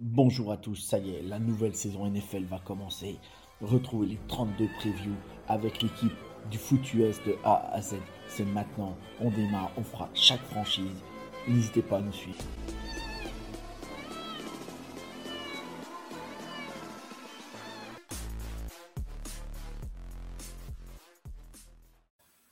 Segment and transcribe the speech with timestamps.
[0.00, 3.18] Bonjour à tous, ça y est, la nouvelle saison NFL va commencer.
[3.60, 5.16] Retrouvez les 32 previews
[5.48, 6.12] avec l'équipe
[6.52, 7.96] du foot US de A à Z.
[8.28, 11.02] C'est maintenant, on démarre, on fera chaque franchise.
[11.48, 12.38] N'hésitez pas à nous suivre.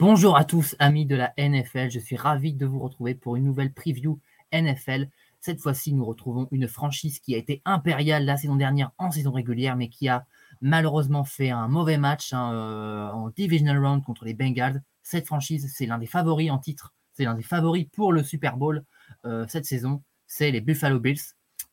[0.00, 1.92] Bonjour à tous, amis de la NFL.
[1.92, 4.18] Je suis ravi de vous retrouver pour une nouvelle preview
[4.52, 5.08] NFL.
[5.46, 9.30] Cette fois-ci, nous retrouvons une franchise qui a été impériale la saison dernière en saison
[9.30, 10.26] régulière, mais qui a
[10.60, 14.82] malheureusement fait un mauvais match hein, euh, en divisional round contre les Bengals.
[15.04, 18.56] Cette franchise, c'est l'un des favoris en titre, c'est l'un des favoris pour le Super
[18.56, 18.82] Bowl
[19.24, 21.22] euh, cette saison, c'est les Buffalo Bills.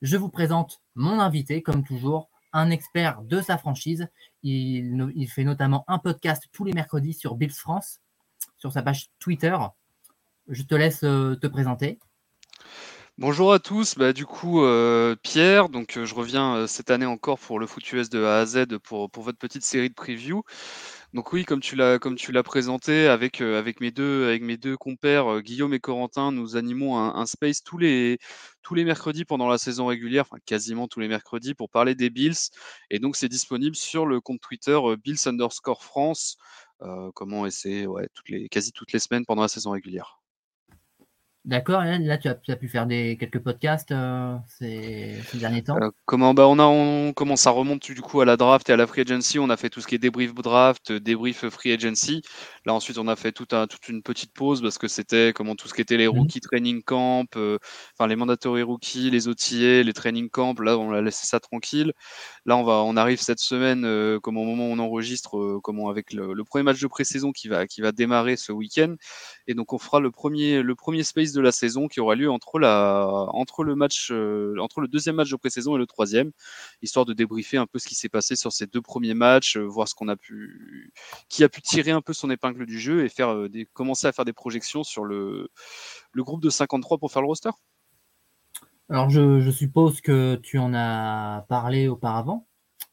[0.04, 4.08] Je vous présente mon invité, comme toujours, un expert de sa franchise.
[4.44, 8.02] Il, fait notamment un podcast tous les mercredis sur Bills France,
[8.56, 9.58] sur sa page Twitter.
[10.48, 11.98] Je te laisse euh, te présenter.
[13.24, 17.06] Bonjour à tous, bah, du coup euh, Pierre, donc euh, je reviens euh, cette année
[17.06, 19.94] encore pour le foot US de A à Z pour, pour votre petite série de
[19.94, 20.44] preview.
[21.14, 24.58] Donc oui, comme tu l'as comme tu l'as présenté avec avec mes deux avec mes
[24.58, 28.20] deux compères Guillaume et Corentin, nous animons un, space tous les
[28.62, 32.50] tous les mercredis pendant la saison régulière, quasiment tous les mercredis pour parler des Bills.
[32.90, 36.38] Et donc c'est disponible sur le compte Twitter Bills underscore France.
[37.16, 40.23] comment essayer ouais, toutes les quasi toutes les semaines pendant la saison régulière.
[41.46, 45.62] D'accord, là tu as, tu as, pu faire des, quelques podcasts euh, ces, ces, derniers
[45.62, 45.76] temps.
[45.76, 48.74] Euh, comment bah on a on, comment ça remonte du coup à la draft et
[48.74, 51.74] à la free agency, on a fait tout ce qui est débrief draft, débrief free
[51.74, 52.22] agency.
[52.66, 55.56] Là ensuite on a fait tout un, toute une petite pause parce que c'était comment
[55.56, 56.18] tout ce qui était les mhm.
[56.18, 57.58] rookies training camp, euh,
[58.00, 60.58] enfin les mandatory rookies, les OTA, les training camp.
[60.62, 61.92] Là on a laissé ça tranquille.
[62.46, 65.90] Là on va on arrive cette semaine euh, comme au moment où on enregistre comment
[65.90, 68.96] avec le, le, premier match de pré-saison qui va qui va démarrer ce week-end
[69.48, 72.32] et donc on fera le premier le premier space de la saison qui aura lieu
[72.32, 76.32] entre, la, entre, le, match, euh, entre le deuxième match de pré-saison et le troisième,
[76.82, 79.64] histoire de débriefer un peu ce qui s'est passé sur ces deux premiers matchs, euh,
[79.64, 80.92] voir ce qu'on a pu,
[81.30, 84.08] qui a pu tirer un peu son épingle du jeu et faire euh, des, commencer
[84.08, 85.50] à faire des projections sur le,
[86.12, 87.52] le groupe de 53 pour faire le roster.
[88.90, 92.48] Alors je, je suppose que tu en as parlé auparavant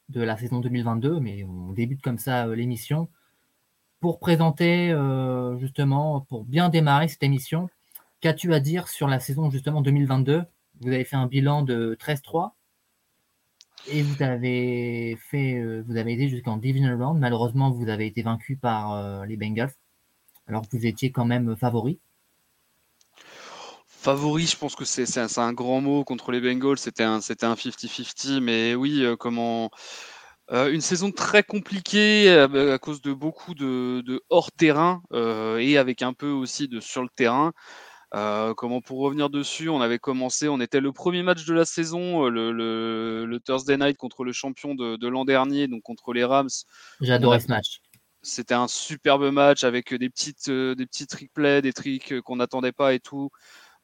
[0.08, 3.08] de la saison 2022, mais on débute comme ça l'émission
[4.00, 4.94] pour présenter
[5.58, 7.68] justement, pour bien démarrer cette émission,
[8.20, 10.42] Qu'as-tu à dire sur la saison justement 2022
[10.82, 12.50] Vous avez fait un bilan de 13-3
[13.88, 17.18] et vous avez fait, euh, vous avez été jusqu'en divisional round.
[17.18, 19.72] Malheureusement, vous avez été vaincu par euh, les Bengals,
[20.46, 21.98] alors que vous étiez quand même favori.
[23.86, 26.78] Favori, je pense que c'est un, grand mot contre les Bengals.
[26.78, 29.02] C'était un 50-50, mais oui,
[30.50, 36.02] euh, une saison très compliquée à, cause de beaucoup de, de hors terrain et avec
[36.02, 37.52] un peu aussi de sur le terrain.
[38.14, 41.64] Euh, comment pour revenir dessus, on avait commencé, on était le premier match de la
[41.64, 46.48] saison, euh, le, Thursday night contre le champion de, l'an dernier, donc contre les Rams.
[47.08, 47.80] Adoré ce match.
[48.22, 52.72] C'était un superbe match avec des petites, euh, des petits triplets, des tricks qu'on n'attendait
[52.72, 53.30] pas et tout.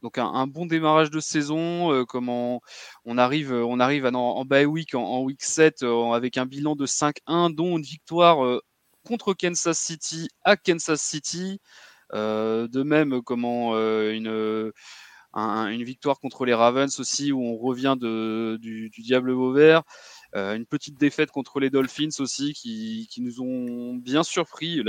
[0.02, 2.04] Donc un, bon démarrage de saison.
[2.06, 2.60] comment
[3.04, 7.54] on arrive, on arrive en, bye week, en, week 7, avec un bilan de 5-1,
[7.54, 8.60] dont une victoire
[9.06, 11.60] contre Kansas City à Kansas City.
[12.14, 18.58] Euh, de même, comment euh, une, victoire contre les Ravens aussi, où on revient de,
[18.60, 19.82] du, Diable Vauvert.
[20.34, 24.82] Euh, une petite défaite contre les Dolphins aussi, qui, qui nous ont bien surpris.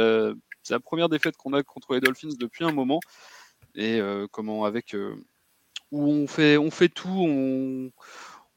[0.63, 2.99] C'est la première défaite qu'on a contre les Dolphins depuis un moment.
[3.77, 4.01] Et
[4.31, 4.95] comment avec
[5.91, 7.91] où on fait, on fait tout, on,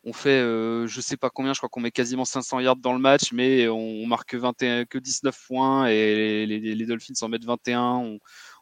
[0.04, 2.98] on fait, je sais pas combien, je crois qu'on met quasiment 500 yards dans le
[2.98, 7.80] match, mais on marque 21, que 19 points et les, les, Dolphins en mettent 21.
[7.80, 8.18] On,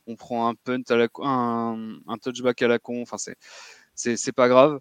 [0.06, 3.03] on prend un punt à la un, un touchback à la con.
[3.03, 3.37] Enfin, c'est
[3.99, 4.81] c'est pas grave.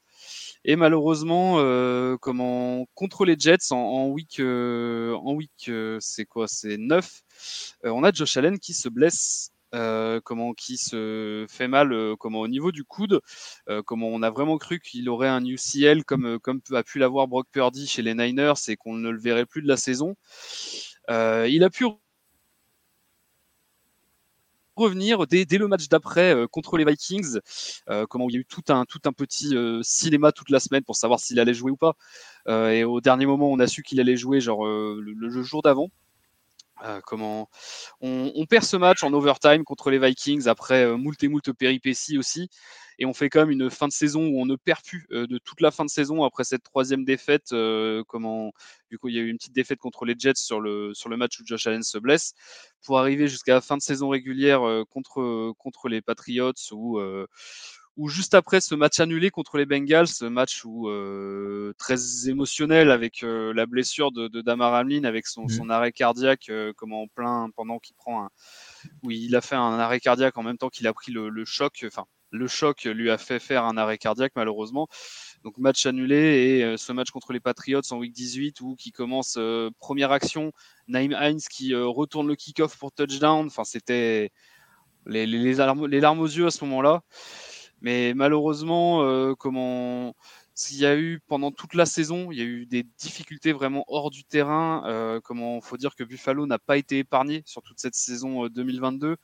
[0.63, 6.47] Et malheureusement, euh, comment contre les Jets en, week euh, en week euh, c'est quoi
[6.47, 7.23] C'est 9.
[7.83, 9.51] on a Josh Allen qui se blesse.
[9.71, 13.21] Comment qui se fait mal comment au niveau du coude
[13.85, 17.47] comment on a vraiment cru qu'il aurait un UCL comme comme a pu l'avoir Brock
[17.51, 20.15] Purdy chez les Niners et qu'on ne le verrait plus de la saison
[21.09, 21.85] il a pu
[24.77, 27.39] revenir dès, le match d'après contre les Vikings,
[28.09, 31.39] comment il y a eu tout un, petit cinéma toute la semaine pour savoir s'il
[31.39, 31.95] allait jouer ou pas.
[32.47, 35.89] et au dernier moment, on a su qu'il allait jouer le, jour d'avant.
[37.05, 37.49] Comment
[38.01, 42.49] on, perd ce match en overtime contre les Vikings après moult et moult péripéties aussi
[42.99, 45.27] et on fait quand même une fin de saison où on ne perd plus euh,
[45.27, 47.51] de toute la fin de saison après cette troisième défaite.
[47.53, 48.53] Euh, comment,
[48.89, 51.09] du coup, il y a eu une petite défaite contre les Jets sur le, sur
[51.09, 52.33] le match où Josh Allen se blesse,
[52.83, 56.99] pour arriver jusqu'à la fin de saison régulière euh, contre, contre les Patriots ou
[57.97, 60.89] ou juste après ce match annulé contre les Bengals, ce match où
[61.77, 65.49] très émotionnel avec la blessure de, de Damar Hamlin, avec son, mmh.
[65.49, 68.29] son arrêt cardiaque, comment en plein pendant qu'il prend un,
[69.03, 71.45] où il a fait un arrêt cardiaque en même temps qu'il a pris le, le
[71.45, 74.87] choc, enfin le choc lui a fait faire un arrêt cardiaque malheureusement.
[75.43, 78.91] Donc match annulé et euh, ce match contre les Patriots en week 18 où qui
[78.91, 80.51] commence euh, première action,
[80.87, 83.45] Naïm Hines qui euh, retourne le kick-off pour touchdown.
[83.47, 84.31] Enfin c'était
[85.05, 87.01] les, les, larmes, aux yeux à ce moment-là.
[87.81, 90.15] Mais malheureusement, comment
[90.55, 93.85] s'il y a eu pendant toute la saison, il y a eu des difficultés vraiment
[93.87, 95.19] hors du terrain.
[95.23, 99.17] comment faut dire que Buffalo n'a pas été épargné sur toute cette saison 2022.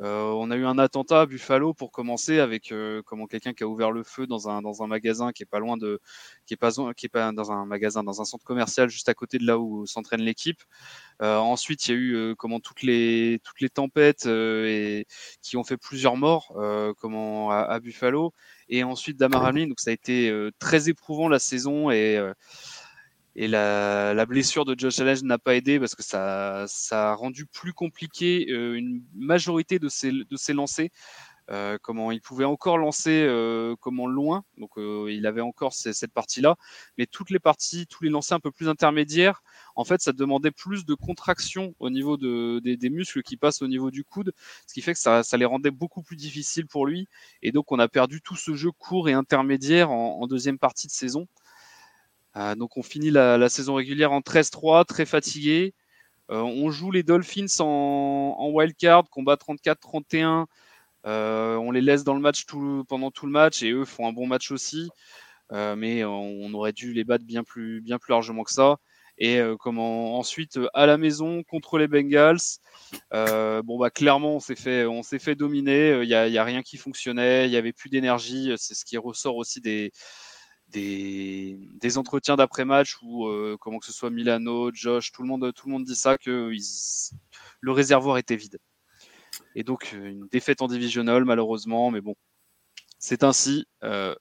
[0.00, 3.62] Euh, on a eu un attentat à Buffalo pour commencer avec euh, comment quelqu'un qui
[3.62, 6.00] a ouvert le feu dans un dans un magasin qui est pas loin de
[6.46, 9.14] qui est pas qui est pas dans un magasin dans un centre commercial juste à
[9.14, 10.62] côté de là où s'entraîne l'équipe.
[11.22, 15.06] Euh, ensuite, il y a eu comment toutes les toutes les tempêtes et
[15.42, 16.52] qui ont fait plusieurs morts
[16.98, 18.32] comment à, Buffalo
[18.68, 22.20] et ensuite Damar Hamlin donc ça a été très éprouvant la saison et
[23.36, 27.14] et la, la, blessure de Josh Allen n'a pas aidé parce que ça, ça a
[27.14, 30.90] rendu plus compliqué euh, une majorité de ses, de ses lancers.
[31.50, 36.12] Euh, comment il pouvait encore lancer euh, comment loin, donc euh, il avait encore cette
[36.12, 36.56] partie-là,
[36.96, 39.42] mais toutes les parties, tous les lancers un peu plus intermédiaires,
[39.76, 43.60] en fait, ça demandait plus de contraction au niveau de, des, des, muscles qui passent
[43.60, 44.32] au niveau du coude,
[44.66, 47.08] ce qui fait que ça, ça, les rendait beaucoup plus difficiles pour lui,
[47.42, 50.86] et donc on a perdu tout ce jeu court et intermédiaire en, en deuxième partie
[50.86, 51.28] de saison.
[52.36, 55.74] Euh, donc on finit la, saison régulière en 13-3, très fatigué.
[56.30, 60.46] Euh, on joue les Dolphins en, en wildcard, combat 34-31.
[61.06, 62.46] Euh, on les laisse dans le match
[62.88, 64.90] pendant tout le match et eux font un bon match aussi.
[65.52, 68.78] mais on, aurait dû les battre bien plus, largement que ça.
[69.16, 72.58] Et comment ensuite à la maison contre les Bengals,
[73.12, 76.00] bon bah clairement on s'est fait, dominer.
[76.02, 78.52] Il n'y a, y a, rien qui fonctionnait, il y avait plus d'énergie.
[78.56, 79.92] C'est ce qui ressort aussi des,
[80.74, 85.84] des, entretiens d'après-match où, euh, comment que ce soit Milano, Josh, tout le monde, tout
[85.84, 86.50] dit ça, que
[87.60, 88.58] le réservoir était vide.
[89.54, 92.14] Et donc, euh, une défaite en divisional, malheureusement, mais bon,
[92.98, 93.66] c'est ainsi.
[93.82, 94.14] Euh,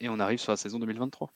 [0.00, 1.32] et on arrive sur la saison 2023.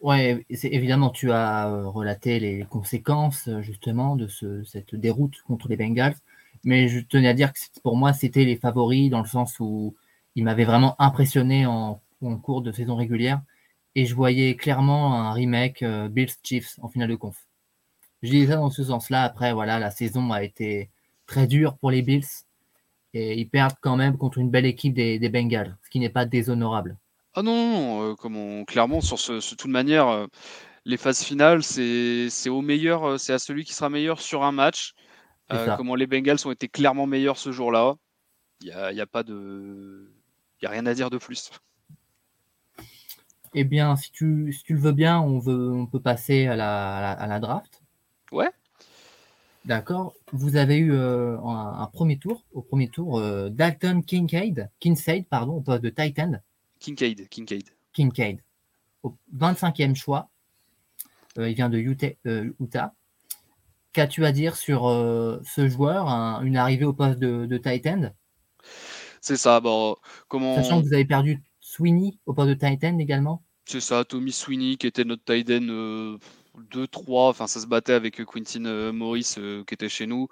[0.00, 4.28] Ouais, évidemment, tu as relaté les conséquences justement de
[4.64, 6.16] cette déroute contre les Bengals,
[6.64, 9.96] mais je tenais à dire que pour moi, c'était les favoris dans le sens où
[10.34, 11.98] ils m'avaient vraiment impressionné en
[12.42, 13.40] cours de saison régulière
[13.96, 17.46] et je voyais clairement un remake euh, Bills Chiefs en finale de conf.
[18.22, 19.22] Je disais ça dans ce sens-là.
[19.22, 20.90] Après, voilà, la saison a été
[21.26, 22.26] très dure pour les Bills
[23.14, 26.26] et ils perdent quand même contre une belle équipe des, Bengals, ce qui n'est pas
[26.26, 26.98] déshonorable.
[27.32, 30.26] Ah non, euh, comment, clairement, sur ce, toute manière, euh,
[30.84, 34.92] les phases finales, c'est au meilleur, c'est à celui qui sera meilleur sur un match.
[35.48, 37.94] comment les Bengals ont été clairement meilleurs ce jour-là.
[38.60, 40.12] Il n'y a, y a pas de.
[40.60, 41.50] Il a rien à dire de plus.
[43.58, 46.56] Eh bien, si tu, si tu le veux bien, on, veut, on peut passer à
[46.56, 47.82] la, à la, draft.
[48.30, 48.50] Ouais.
[49.64, 50.12] D'accord.
[50.30, 55.54] Vous avez eu euh, un, premier tour, au premier tour, euh, Dalton Kincaid, Kincaid, pardon,
[55.54, 56.32] au poste de Titan.
[56.80, 57.70] Kincaid, Kincaid.
[57.94, 58.42] Kincaid.
[59.02, 60.28] Au 25e choix.
[61.38, 62.94] Euh, il vient de Utah.
[63.94, 64.82] Qu'as-tu à dire sur
[65.44, 66.08] ce joueur,
[66.42, 68.12] une arrivée au poste de, de Titan
[69.22, 69.60] C'est ça.
[69.60, 69.96] Bon,
[70.28, 70.56] comment...
[70.56, 74.76] Sachant que vous avez perdu Sweeney au poste de Titan également c'est ça, Tommy Sweeney
[74.76, 76.18] qui était notre tight end
[76.70, 80.28] 2-3, enfin ça se battait avec Quentin euh, Morris euh, qui était chez nous.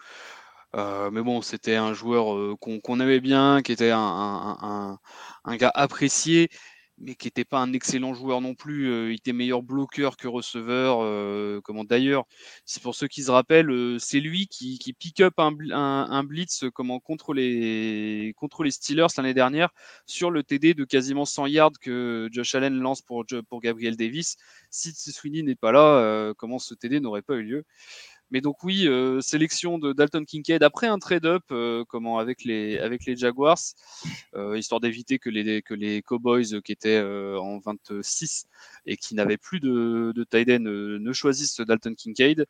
[0.75, 4.99] Euh, mais bon, c'était un joueur qu'on aimait bien, qui était un,
[5.45, 6.51] un gars apprécié
[6.99, 8.91] mais qui n'était pas un excellent joueur non plus.
[8.91, 10.99] Euh, il était meilleur bloqueur que receveur.
[11.03, 12.25] Euh, comment d'ailleurs,
[12.65, 16.25] c'est pour ceux qui se rappellent, euh, c'est lui qui, qui pick up un, un,
[16.25, 19.71] blitz comment contre les contre les Steelers l'année dernière
[20.07, 24.37] sur le TD de quasiment 100 yards que Josh Allen lance pour pour Gabriel Davis.
[24.71, 27.65] Si Sweeney n'est pas là, comment ce TD n'aurait pas eu lieu?
[28.31, 32.79] Mais donc oui, euh, sélection de Dalton Kincaid après un trade-up, euh, comment avec les
[32.79, 33.59] avec les Jaguars,
[34.35, 38.47] euh, histoire d'éviter que les que les Cowboys qui étaient en 26
[38.87, 42.47] et qui n'avaient plus de, de tight end ne choisissent Dalton Kincaid.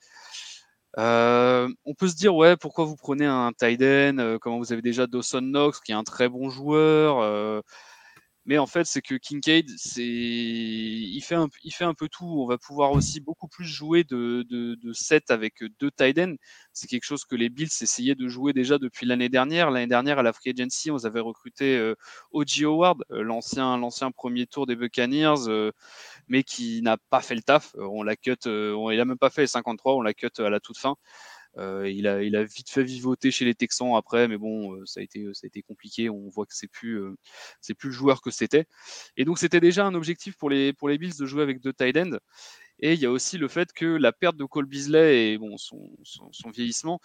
[0.97, 5.07] on peut se dire ouais pourquoi vous prenez un tight end comment vous avez déjà
[5.07, 7.63] Dawson Knox qui est un très bon joueur
[8.47, 12.27] mais en fait, c'est que Kincaid, c'est, il fait un, il fait un peu tout.
[12.27, 16.35] On va pouvoir aussi beaucoup plus jouer de, de, de set avec deux tight ends.
[16.73, 19.71] C'est quelque chose que les Bills essayaient de jouer déjà depuis l'année dernière.
[19.71, 21.95] L'année dernière, à la free agency, on avait recruté euh.
[22.35, 25.73] Howard, euh, l'ancien, l'ancien premier tour des Buccaneers, euh,
[26.29, 27.75] mais qui n'a pas fait le taf.
[27.79, 30.51] On l'a cut, on, il a même pas fait les 53, on l'a cut à
[30.51, 30.97] la toute fin.
[31.59, 34.87] Euh, il, a, il a vite fait vivoter chez les Texans après, mais bon, euh,
[34.87, 36.11] ça a été, ça a été compliqué.
[36.11, 37.15] On voit que c'est plus, euh,
[37.61, 38.67] c'est plus le joueur que c'était.
[39.17, 41.73] Et donc c'était déjà un objectif pour les, pour les Bills de jouer avec deux
[41.73, 42.19] tight ends.
[42.81, 45.57] Et il y a aussi le fait que la perte de Cole Beasley et bon,
[45.57, 47.01] son, son, vieillissement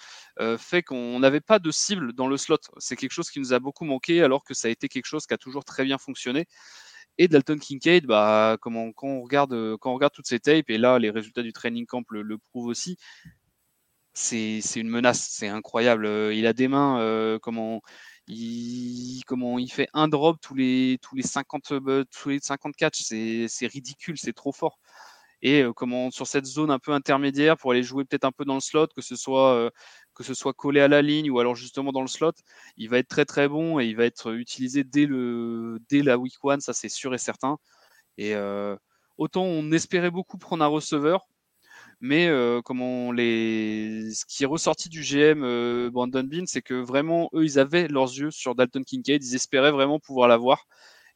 [0.58, 2.58] fait qu'on n'avait pas de cible dans le slot.
[2.79, 5.27] C'est quelque chose qui nous a beaucoup manqué, alors que ça a été quelque chose
[5.27, 6.48] qui a toujours très bien fonctionné.
[7.20, 10.79] Et Dalton Kincaid, bah, comment, quand, on regarde, quand on regarde toutes ces tapes, et
[10.79, 12.98] là les résultats du training camp le prouvent aussi,
[14.19, 16.05] c'est une menace, c'est incroyable.
[16.05, 17.81] Euh, il a des mains, euh, comment,
[18.27, 22.75] il, comment il fait un drop tous les, tous les, 50, euh, tous les 50
[22.75, 24.79] catchs, c'est ridicule, c'est trop fort.
[25.41, 28.55] Et comment sur cette zone un peu intermédiaire pour aller jouer peut-être un peu dans
[28.55, 32.33] le slot, que ce soit collé à la ligne ou alors justement dans le slot,
[32.77, 35.07] il va être très très bon et il va être utilisé dès
[35.89, 37.57] dès la week one, ça c'est sûr et certain.
[38.17, 38.35] Et
[39.17, 41.25] autant on espérait beaucoup prendre un receveur,
[42.01, 44.12] mais euh, comment les...
[44.13, 47.88] ce qui est ressorti du GM euh, Brandon Bean, c'est que vraiment eux, ils avaient
[47.88, 50.65] leurs yeux sur Dalton Kincaid, ils espéraient vraiment pouvoir l'avoir.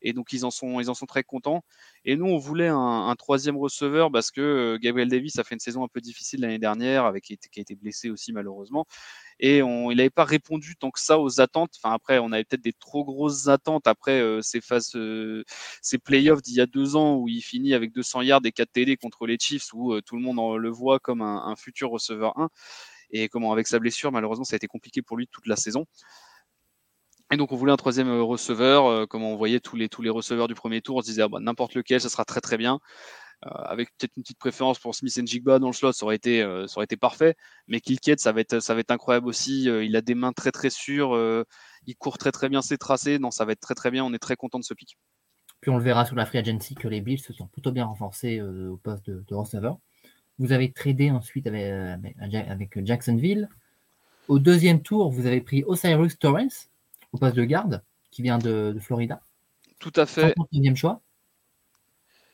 [0.03, 1.63] Et donc ils en sont, ils en sont très contents.
[2.05, 5.55] Et nous, on voulait un, un troisième receveur parce que euh, Gabriel Davis a fait
[5.55, 8.86] une saison un peu difficile l'année dernière, avec qui a été blessé aussi malheureusement
[9.39, 11.74] et on, il n'avait pas répondu tant que ça aux attentes.
[11.77, 15.43] Enfin après, on avait peut-être des trop grosses attentes après euh, ces phases, euh,
[15.81, 18.72] ces playoffs d'il y a deux ans où il finit avec 200 yards et 4
[18.72, 21.89] TD contre les Chiefs où euh, tout le monde le voit comme un, un, futur
[21.89, 22.50] receveur 1.
[23.12, 25.86] Et comment avec sa blessure, malheureusement, ça a été compliqué pour lui toute la saison.
[27.38, 30.56] Donc on voulait un troisième receveur, comme on voyait tous les tous les receveurs du
[30.56, 32.80] premier tour, on se disait ah, bah, n'importe lequel, ça sera très très bien.
[33.46, 36.16] Euh, avec peut-être une petite préférence pour Smith et Jigba dans le slot, ça aurait
[36.16, 37.36] été, euh, ça parfait.
[37.68, 39.70] Mais Kilkett, ça va être, ça va être incroyable aussi.
[39.70, 41.18] Euh, il a des mains très très sûres,
[41.86, 43.20] il court très très bien ses tracés.
[43.20, 44.06] Non, ça va être très très bien.
[44.06, 44.98] On est très content de ce pic.
[45.60, 47.86] Puis on le verra sur la free agency que les Bills se sont plutôt bien
[47.86, 49.78] renforcés au poste de, receveur.
[50.40, 51.72] Vous avez tradé ensuite avec,
[52.32, 53.50] avec, Jacksonville.
[54.28, 56.70] Au deuxième tour, vous avez pris Osiris Torrance
[57.13, 59.22] au poste de garde qui vient de, de Florida.
[59.79, 60.36] Tout à fait.
[60.51, 61.01] Deuxième choix.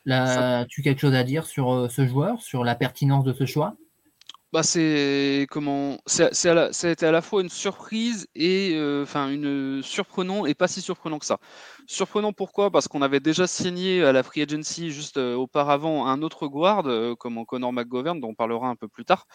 [0.05, 3.33] Là, tu as quelque chose à dire sur euh, ce joueur, sur la pertinence de
[3.33, 3.75] ce choix?
[4.51, 9.29] Bah c'est comment c'est ça a été à la fois une surprise et euh, enfin
[9.29, 11.37] une surprenant et pas si surprenant que ça.
[11.91, 12.69] Surprenant pourquoi?
[12.69, 16.83] Parce qu'on avait déjà signé à la free agency juste euh, auparavant un autre guard
[17.17, 19.25] comme en Connor McGovern dont on parlera un peu plus tard.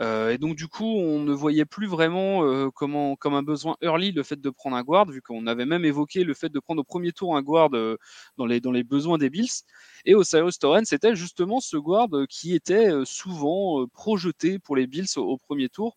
[0.00, 4.24] et donc du coup on ne voyait plus vraiment comment comme un besoin early le
[4.24, 6.84] fait de prendre un guard vu qu'on avait même évoqué le fait de prendre au
[6.84, 9.62] premier tour un guard dans les dans les besoins des Bills.
[10.04, 14.86] Et Osiris Torrens, c'était justement ce guard qui était euh, souvent euh, projeté pour les
[14.86, 15.96] Bills au, premier tour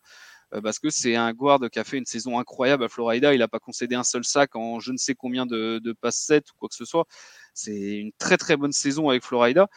[0.62, 3.34] parce que c'est un guard qui a fait une saison incroyable à Florida.
[3.34, 6.18] Il n'a pas concédé un seul sac en je ne sais combien de, de passes
[6.18, 7.06] 7 ou quoi que ce soit.
[7.54, 9.68] C'est une très très bonne saison avec Florida.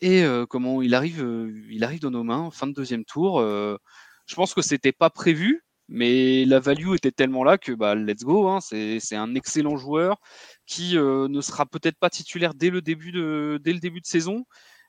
[0.00, 1.24] Et comment il arrive,
[1.70, 3.40] il arrive dans nos mains, fin de deuxième tour.
[3.40, 8.22] je pense que c'était pas prévu, mais la value était tellement là que bah, let's
[8.22, 8.48] go.
[8.48, 10.18] Hein, c'est un excellent joueur
[10.66, 14.06] qui euh, ne sera peut-être pas titulaire dès le début de, dès le début de
[14.06, 14.44] saison,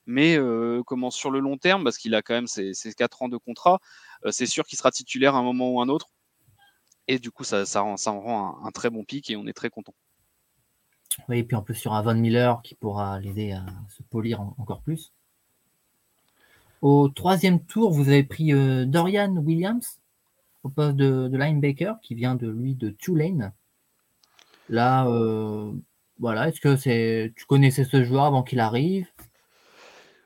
[0.05, 3.23] mais euh, comment sur le long terme, parce qu'il a quand même ses, ses 4
[3.23, 3.79] ans de contrat,
[4.25, 6.09] euh, c'est sûr qu'il sera titulaire à un moment ou un autre.
[7.07, 9.45] Et du coup, ça, ça, rend, ça en rend un, très bon pic et on
[9.47, 9.93] est très content.
[11.29, 14.55] Oui, et puis en plus sur un Miller qui pourra l'aider à se polir en,
[14.57, 15.13] encore plus.
[16.81, 19.99] Au troisième tour, vous avez pris euh, Dorian Williams
[20.63, 23.53] au poste de, de, linebacker qui vient de lui de Tulane.
[24.69, 25.71] Là, euh,
[26.19, 29.07] voilà, est-ce que c'est tu connaissais ce joueur avant qu'il arrive?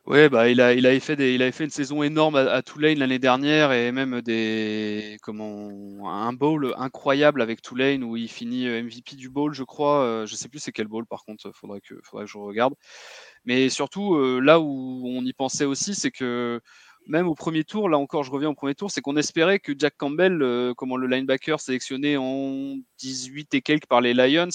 [0.09, 2.39] Ouais, bah il a il avait fait des, il avait fait une saison énorme à,
[2.51, 5.69] à Tulane l'année dernière et même des comment
[6.09, 10.01] un bowl incroyable avec Tulane où il finit euh, MVP du bowl, je crois.
[10.03, 12.73] Euh, je sais plus c'est quel bowl par contre, faudrait que faudrait que je regarde.
[13.45, 16.59] Mais surtout là où on y pensait aussi, c'est que
[17.09, 19.73] même au premier tour, là encore, je reviens au premier tour, c'est qu'on espérait que
[19.75, 24.49] Jack Campbell, euh, comment le linebacker sélectionné en 18 et quelques par les Lions,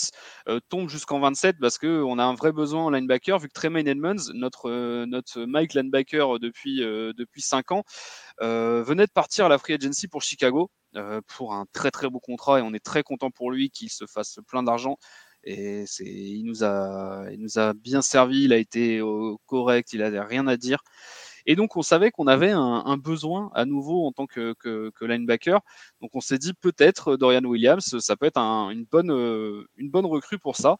[0.48, 3.88] euh, tombe jusqu'en 27 parce qu'on a un vrai besoin en linebacker, vu que Tremaine
[3.88, 7.82] Edmonds, notre, euh, notre Mike linebacker depuis, depuis 5 ans,
[8.40, 10.70] venait de partir à la free agency pour Chicago
[11.26, 14.06] pour un très très beau contrat et on est très content pour lui qu'il se
[14.06, 14.96] fasse plein d'argent.
[15.42, 19.02] Et c'est il nous a il nous a bien servi il a été
[19.46, 20.82] correct il a rien à dire
[21.46, 24.54] Et donc, on savait qu'on avait un, besoin à nouveau en tant que,
[25.00, 25.60] linebacker.
[26.00, 29.10] Donc, on s'est dit peut-être Dorian Williams, ça peut être une, bonne,
[29.76, 30.78] une bonne recrue pour ça.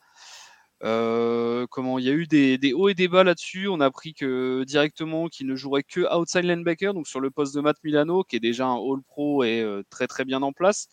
[0.83, 3.69] Euh, comment il y a eu des, hauts et des bas là-dessus.
[3.69, 7.55] On a appris que directement qu'il ne jouerait que outside linebacker, donc sur le poste
[7.55, 10.53] de Matt Milano, qui est déjà un All Pro et euh, très très bien en
[10.53, 10.89] place.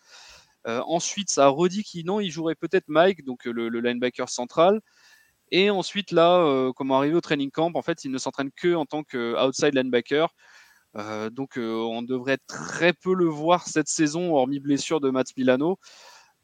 [0.68, 4.82] Euh, ensuite, ça a redit qu'il non, il jouerait peut-être Mike, donc le, linebacker central.
[5.52, 8.86] Et ensuite, là, comment arriver au training camp, en fait, il ne s'entraîne que en
[8.86, 10.30] tant que outside linebacker.
[11.32, 15.78] donc, on devrait très peu le voir cette saison, hormis blessure de Matt Milano.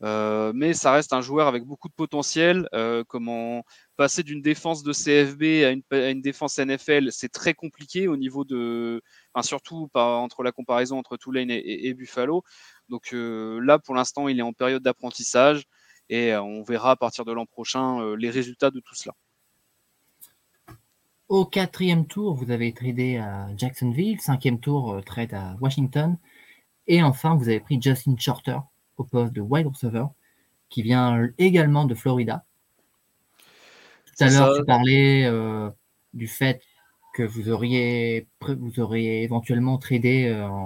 [0.03, 2.69] Euh, mais ça reste un joueur avec beaucoup de potentiel.
[2.73, 3.63] Euh, comment
[3.95, 5.43] passer d'une défense de CFB
[5.93, 9.01] à une, défense NFL, c'est très compliqué au niveau de,
[9.33, 12.43] enfin, surtout pas entre la comparaison entre Tulane et, Buffalo.
[12.89, 15.63] Donc euh, là, pour l'instant, il est en période d'apprentissage
[16.09, 19.13] et on verra à partir de l'an prochain les résultats de tout cela.
[21.27, 26.17] Au quatrième tour, vous avez tradé à Jacksonville, cinquième tour, trade à Washington,
[26.87, 28.59] et enfin, vous avez pris Justin Shorter,
[28.95, 30.05] au poste de wide receiver,
[30.69, 32.45] qui vient également de Florida.
[34.05, 35.69] Tout à l'heure, tu parlais euh,
[36.13, 36.61] du fait
[37.13, 40.59] que vous auriez, vous auriez éventuellement tradé euh, euh,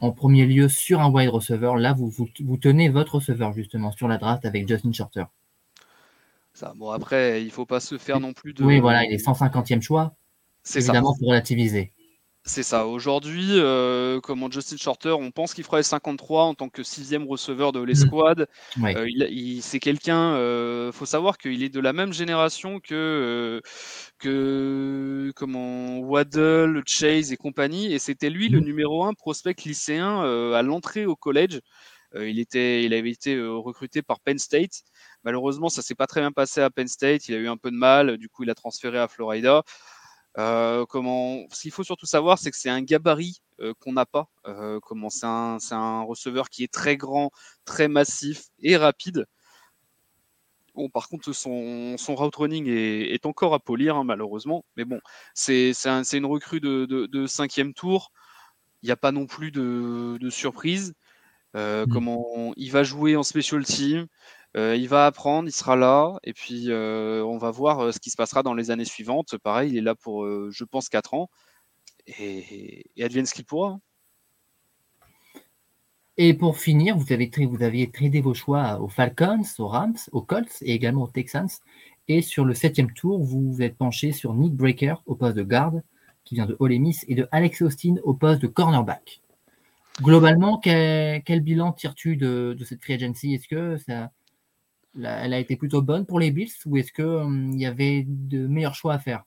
[0.00, 1.72] en, premier lieu sur un wide receiver.
[1.76, 5.24] Là, vous, vous, tenez votre receveur justement sur la draft avec Justin Shorter.
[6.52, 8.64] Ça, bon, après, il ne faut pas se faire non plus de.
[8.64, 10.14] Oui, voilà, il est 150e choix.
[10.62, 11.92] C'est évidemment pour relativiser.
[12.44, 12.86] C'est ça.
[12.86, 17.26] Aujourd'hui, euh, comment Justin Shorter, on pense qu'il fera les 53 en tant que sixième
[17.26, 18.48] receveur de l'escouade.
[18.76, 18.86] Mmh.
[18.86, 20.34] Euh, il, c'est quelqu'un.
[20.36, 23.60] Euh, faut savoir qu'il est de la même génération que
[24.18, 27.92] que comment Waddle, Chase et compagnie.
[27.92, 28.64] Et c'était lui le mmh.
[28.64, 30.22] numéro un prospect lycéen
[30.54, 31.60] à l'entrée au collège.
[32.16, 34.82] il était, il avait été recruté par Penn State.
[35.24, 37.28] Malheureusement, ça s'est pas très bien passé à Penn State.
[37.28, 38.16] Il a eu un peu de mal.
[38.16, 39.62] Du coup, il a transféré à Florida.
[40.38, 44.06] Euh, comment, ce qu'il faut surtout savoir, c'est que c'est un gabarit euh, qu'on n'a
[44.06, 44.28] pas.
[44.46, 47.30] Euh, comment c'est un, un, receveur qui est très grand,
[47.64, 49.26] très massif et rapide.
[50.74, 54.64] Bon, par contre, son, son route running est, est, encore à polir, hein, malheureusement.
[54.76, 55.00] Mais bon,
[55.34, 58.12] c'est un, une recrue de, de, de, cinquième tour.
[58.82, 60.94] Il n'y a pas non plus de, de surprise.
[61.54, 61.86] Mmh.
[61.92, 64.06] Comment il va jouer en special team.
[64.56, 68.00] Euh, il va apprendre, il sera là, et puis euh, on va voir euh, ce
[68.00, 69.36] qui se passera dans les années suivantes.
[69.38, 71.30] Pareil, il est là pour, je pense, 4 ans,
[72.06, 73.70] et, et advienne ce qu'il pourra.
[73.70, 73.80] Hein.
[76.22, 80.20] Et pour finir, vous, avez, vous aviez tradé vos choix aux Falcons, aux Rams, aux
[80.20, 81.48] Colts et également aux Texans.
[82.08, 85.42] Et sur le septième tour, vous vous êtes penché sur Nick Breaker au poste de
[85.42, 85.82] garde,
[86.24, 89.22] qui vient de Ole Miss, et de Alex Austin au poste de cornerback.
[90.02, 93.32] Globalement, quel, bilan tires-tu de, de, cette free agency?
[93.32, 94.10] Est-ce que ça,
[94.96, 98.46] elle a été plutôt bonne pour les Bills ou est-ce qu'il hum, y avait de
[98.46, 99.24] meilleurs choix à faire?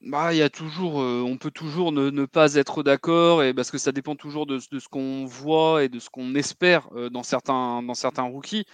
[0.00, 3.78] Bah, y a toujours, euh, on peut toujours ne, pas être d'accord, et parce que
[3.78, 7.82] ça dépend toujours de, ce qu'on voit et de ce qu'on espère euh, dans certains,
[7.82, 8.64] dans certains rookies.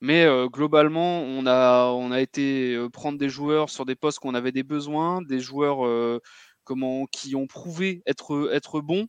[0.00, 4.34] Mais euh, globalement, on a, on a été prendre des joueurs sur des postes qu'on
[4.34, 6.20] avait des besoins, des joueurs
[6.64, 9.06] comment, qui ont prouvé être, être bons.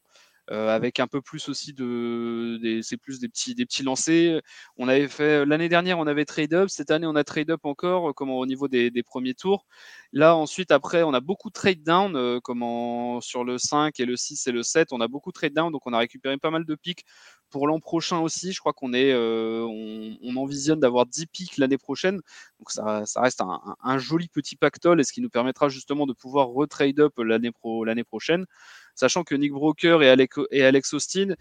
[0.51, 4.41] Euh, avec un peu plus aussi de, c'est plus des petits, des petits lancers.
[4.77, 6.69] On avait fait l'année dernière, on avait trade up.
[6.69, 9.65] Cette année, on a trade up encore, comment au niveau des, des, premiers tours.
[10.13, 14.05] Là, ensuite, après, on a beaucoup de trade down, euh, comment sur le 5 et
[14.05, 16.38] le 6 et le 7, on a beaucoup de trade down, donc on a récupéré
[16.38, 17.05] pas mal de pics
[17.49, 18.53] pour l'an prochain aussi.
[18.53, 22.21] Je crois qu'on est, euh, on, on, envisionne d'avoir 10 pics l'année prochaine,
[22.60, 26.13] donc ça, reste un, un, joli petit pactole et ce qui nous permettra justement de
[26.13, 28.45] pouvoir retrade up l'année pro, l'année prochaine
[28.95, 31.36] sachant que Nick Broker et Alex, Austin,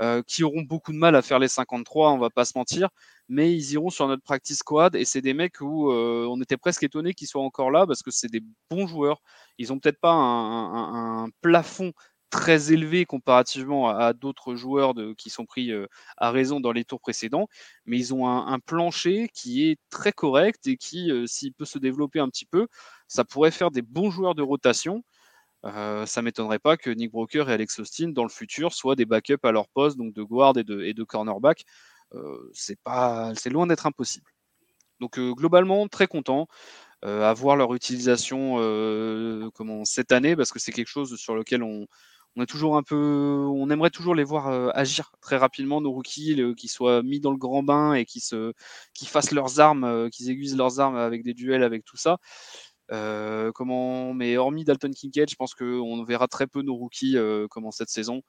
[0.00, 2.90] euh, qui auront beaucoup de mal à faire les 53, on va pas se mentir,
[3.30, 6.58] mais ils iront sur notre practice squad et c'est des mecs où euh, on était
[6.58, 9.22] presque étonné qu'ils soient encore là parce que c'est des bons joueurs.
[9.56, 11.92] Ils ont peut-être pas un, plafond
[12.28, 15.86] très élevé comparativement à, d'autres joueurs qui sont pris euh,
[16.18, 17.48] à raison dans les tours précédents,
[17.86, 22.20] mais ils ont un, plancher qui est très correct et qui, s'il peut se développer
[22.20, 22.68] un petit peu,
[23.08, 25.02] ça pourrait faire des bons joueurs de rotation.
[25.64, 29.04] Euh, ça m'étonnerait pas que Nick Broker et Alex Austin, dans le futur, soient des
[29.04, 31.64] backups à leur poste, donc de guard et de, cornerback.
[32.14, 34.30] Euh, c'est pas, c'est loin d'être impossible.
[35.00, 36.46] Donc euh, globalement, très content
[37.02, 38.56] à voir leur utilisation
[39.84, 41.86] cette année, parce que c'est quelque chose sur lequel on,
[42.34, 46.40] on est toujours un peu, on aimerait toujours les voir agir très rapidement, nos rookies,
[46.56, 48.54] qui soient mis dans le grand bain et qui se,
[48.92, 52.18] qui fassent leurs armes, qu'ils aiguisent leurs armes avec des duels, avec tout ça.
[52.92, 57.46] Euh, comment, mais hormis Dalton Kincaid, je pense qu'on verra très peu nos rookies euh,
[57.50, 58.22] comment cette saison.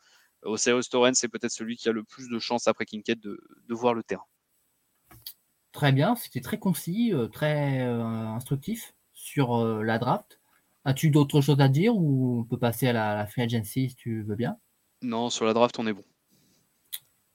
[0.43, 3.39] Au Torrens, c'est peut-être celui qui a le plus de chance après Kincaid de,
[3.69, 4.25] voir le terrain.
[5.71, 10.39] Très bien, c'était très concis, euh, très instructif sur la draft.
[10.85, 14.23] As-tu d'autres choses à dire ou on peut passer à la, free agency si tu
[14.23, 14.57] veux bien?
[15.01, 16.03] Non, sur la draft, on est bon.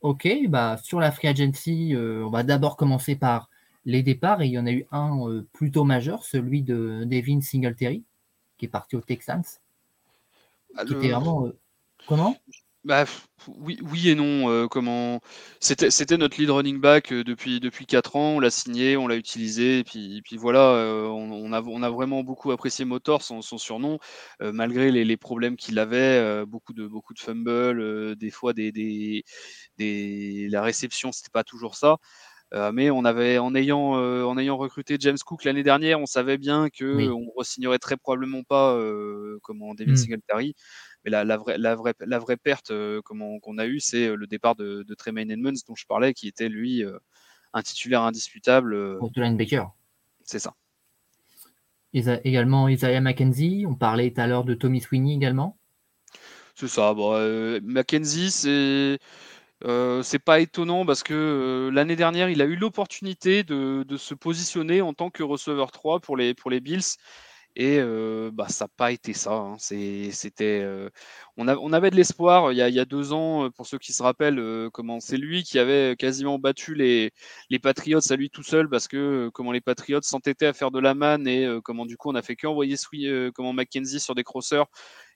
[0.01, 3.49] Ok, bah sur la free agency, euh, on va d'abord commencer par
[3.85, 7.41] les départs et il y en a eu un euh, plutôt majeur, celui de Devin
[7.41, 8.05] Singletary,
[8.59, 9.43] qui est parti aux Texans.
[10.77, 11.47] Ah, qui était vraiment.
[11.47, 11.59] Euh,
[12.07, 12.37] comment?
[12.85, 13.05] Bah,
[13.47, 14.51] oui, oui et non.
[14.51, 15.21] Euh, comment
[15.61, 18.37] c'était, notre lead running back depuis depuis quatre ans.
[18.37, 20.73] On l'a signé, on l'a utilisé, et puis, puis voilà.
[20.75, 23.99] Euh, on, a, on a vraiment beaucoup apprécié Motor, son, son surnom,
[24.41, 29.25] malgré les, les, problèmes qu'il avait, beaucoup de beaucoup de fumbles, des fois des, des,
[29.79, 31.99] des, la réception, c'était pas toujours ça.
[32.73, 36.69] Mais on avait, en ayant, en ayant recruté James Cook l'année dernière, on savait bien
[36.69, 38.79] que on re-signerait très probablement pas
[39.43, 39.97] comme en David mmh.
[39.97, 40.55] Singletary.
[41.05, 44.15] Mais la, la, vraie, la, vraie, la vraie perte euh, qu'on a eue, c'est euh,
[44.15, 46.99] le départ de, de Tremaine Edmonds dont je parlais, qui était lui euh,
[47.53, 48.99] un titulaire indisputable.
[48.99, 49.65] Pour de Baker.
[50.25, 50.55] C'est ça.
[51.93, 55.59] également Isaiah McKenzie, on parlait tout à l'heure de Tommy Sweeney également.
[56.55, 56.95] C'est ça.
[56.95, 58.99] Bon, euh, McKenzie, c'est.
[59.65, 64.83] Euh, c'est pas étonnant parce que l'année dernière, il a eu l'opportunité de, se positionner
[64.83, 66.97] en tant que receveur 3 pour les, Bills.
[67.55, 67.81] Et
[68.33, 69.33] bah, ça n'a pas été ça.
[69.33, 69.57] Hein.
[69.59, 70.67] C'était,
[71.37, 74.71] on, on, avait de l'espoir il, y a deux ans, pour ceux qui se rappellent,
[74.73, 77.13] comment c'est lui qui avait quasiment battu les,
[77.63, 80.95] Patriots à lui tout seul parce que comment les Patriots s'entêtaient à faire de la
[80.95, 82.77] manne et comment du coup on a fait qu'envoyer
[83.35, 84.69] comment Mackenzie sur des crosseurs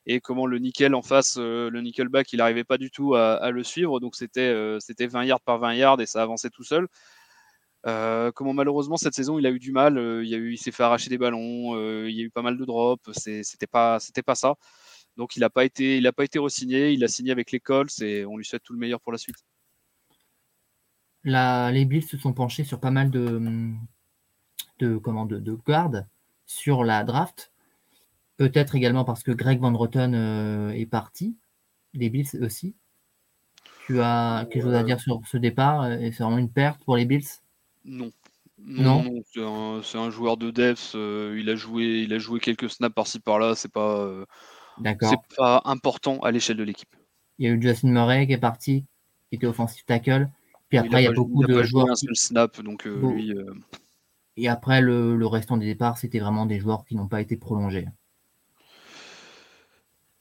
[0.06, 3.62] et comment le nickel en face, le nickelback, il n'arrivait pas du tout à, le
[3.64, 4.00] suivre.
[4.00, 6.88] Donc c'était c'était 20 yards par 20 yards et ça avançait tout seul.
[7.86, 10.72] Euh, comment malheureusement cette saison il a eu du mal, euh, il, a eu, s'est
[10.72, 14.00] fait arracher des ballons, euh, il y a eu pas mal de drops, c'était pas,
[14.00, 14.56] c'était pas ça.
[15.16, 17.60] Donc il n'a pas été, il a pas été re-signé, il a signé avec les
[17.60, 19.36] Colts et on lui souhaite tout le meilleur pour la suite.
[21.22, 23.40] les Bills se sont penchés sur pas mal de,
[24.80, 26.08] de, comment, de, de gardes
[26.44, 27.52] sur la draft.
[28.36, 30.14] Peut-être également parce que Greg Van Roten
[30.74, 31.36] est parti,
[31.94, 32.74] les Bills aussi.
[33.86, 36.96] Tu as quelque chose à dire sur ce départ et c'est vraiment une perte pour
[36.96, 37.26] les Bills?
[37.84, 38.10] Non.
[38.58, 39.22] Non,
[39.84, 40.92] c'est un, joueur de depth.
[40.94, 43.54] Euh, il a joué, il a joué quelques snaps par-ci par-là.
[43.54, 44.24] C'est pas, euh,
[45.02, 46.94] c'est pas important à l'échelle de l'équipe.
[47.38, 48.84] Il y a eu Justin Murray qui est parti,
[49.28, 50.28] qui était offensive tackle.
[50.68, 51.90] Puis après, il, y a, beaucoup de joueurs.
[51.90, 53.32] Un seul snap, donc euh, lui.
[54.36, 57.36] Et après, le, le restant des départs, c'était vraiment des joueurs qui n'ont pas été
[57.36, 57.86] prolongés.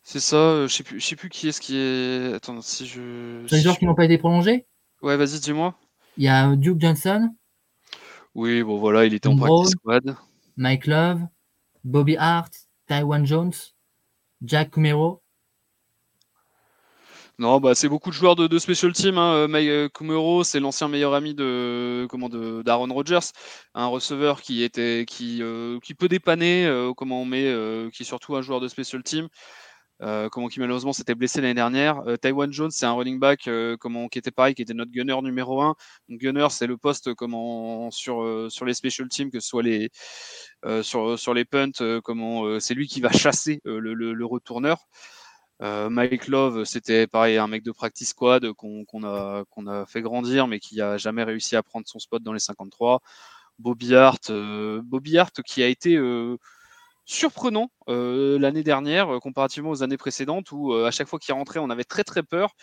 [0.05, 0.65] C'est ça.
[0.67, 2.35] je sais plus, je sais plus qui est-ce qui est.
[2.35, 3.43] Attends, si je.
[3.49, 4.65] C'est des joueurs qui n'ont pas été prolongés?
[5.01, 5.75] Ouais, vas-y, dis-moi.
[6.15, 7.29] Il y a Duke Johnson,
[8.35, 10.17] oui, bon voilà, il était en practice squad.
[10.57, 11.21] Mike Love,
[11.85, 12.51] Bobby Hart,
[12.85, 13.53] Taiwan Jones,
[14.41, 15.21] Jack Kumero.
[17.39, 19.17] Non, bah c'est beaucoup de joueurs de, special team.
[19.17, 19.47] Hein.
[19.47, 23.31] Mike euh, Kumero, c'est l'ancien meilleur ami de comment de d'Aaron Rodgers,
[23.73, 27.53] un receveur qui était qui euh, qui peut dépanner, euh, comment on met,
[27.93, 29.29] qui est surtout un joueur de special team.
[30.01, 31.99] Euh, comment qui malheureusement s'était blessé l'année dernière.
[32.07, 34.91] Euh, Taiwan Jones, c'est un running back euh, comment, qui était pareil, qui était notre
[34.91, 35.75] gunner numéro 1.
[36.09, 39.89] Donc, gunner, c'est le poste comment, sur, sur les special teams, que ce soit les,
[40.81, 44.87] sur, sur les punts, comment, c'est lui qui va chasser le, le, retourneur.
[45.61, 50.47] Mike Love, c'était pareil, un mec de practice squad qu'on a, qu'on a fait grandir,
[50.47, 53.01] mais qui a jamais réussi à prendre son spot dans les 53.
[53.59, 54.31] Bobby Hart,
[54.83, 55.97] Bobby Hart qui a été
[57.05, 61.33] surprenant euh, l'année dernière euh, comparativement aux années précédentes où euh, à chaque fois qu'il
[61.33, 62.53] rentrait on avait très très peur.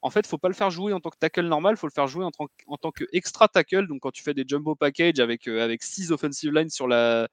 [0.00, 2.06] En fait, faut pas le faire jouer en tant que tackle normal, faut le faire
[2.06, 2.76] jouer en, tant, en
[3.48, 3.88] tackle.
[3.88, 7.28] Donc quand tu fais des jumbo package avec avec six offensive lines sur la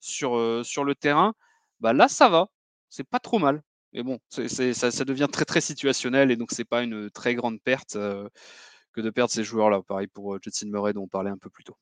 [0.00, 1.32] sur sur le terrain,
[1.80, 2.48] bah là ça va,
[2.90, 3.62] c'est pas trop mal.
[3.94, 7.94] Mais bon, ça, devient très très situationnel et donc c'est pas une très grande perte
[7.94, 9.80] que de perdre ces joueurs-là.
[9.82, 11.78] Pareil pour Justin Murray dont on parlait un peu plus tôt.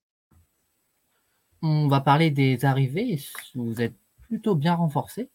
[1.63, 3.19] On va parler des arrivées.
[3.57, 3.97] Vous êtes
[4.29, 5.31] plutôt bien renforcés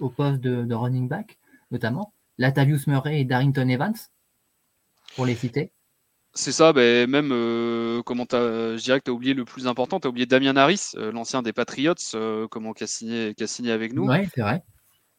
[0.00, 1.38] au poste de, running back,
[1.70, 2.12] notamment.
[2.38, 3.94] Latavius Murray et Darrington Evans,
[5.14, 5.72] pour les citer.
[6.34, 9.98] C'est ça, ben, même euh, comment je dirais que tu as oublié le plus important,
[10.00, 13.42] tu as oublié Damien Harris, euh, l'ancien des Patriots, euh, comment, qui, a signé, qui
[13.42, 14.06] a signé avec nous.
[14.06, 14.62] Oui, c'est vrai.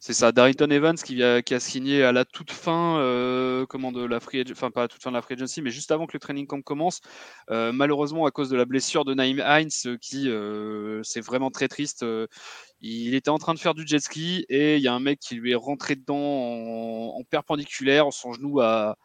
[0.00, 4.04] C'est ça, Darrington Evans qui a, qui signé à la toute fin, euh, comment de
[4.04, 6.12] la free, enfin pas à toute fin de la free agency, mais juste avant que
[6.12, 7.00] le training camp commence.
[7.50, 11.66] Euh, malheureusement, à cause de la blessure de Naïm Heinz, qui euh, c'est vraiment très
[11.66, 12.04] triste.
[12.80, 15.18] il était en train de faire du jet ski et il y a un mec
[15.18, 18.96] qui lui est rentré dedans en, en perpendiculaire, son genou a,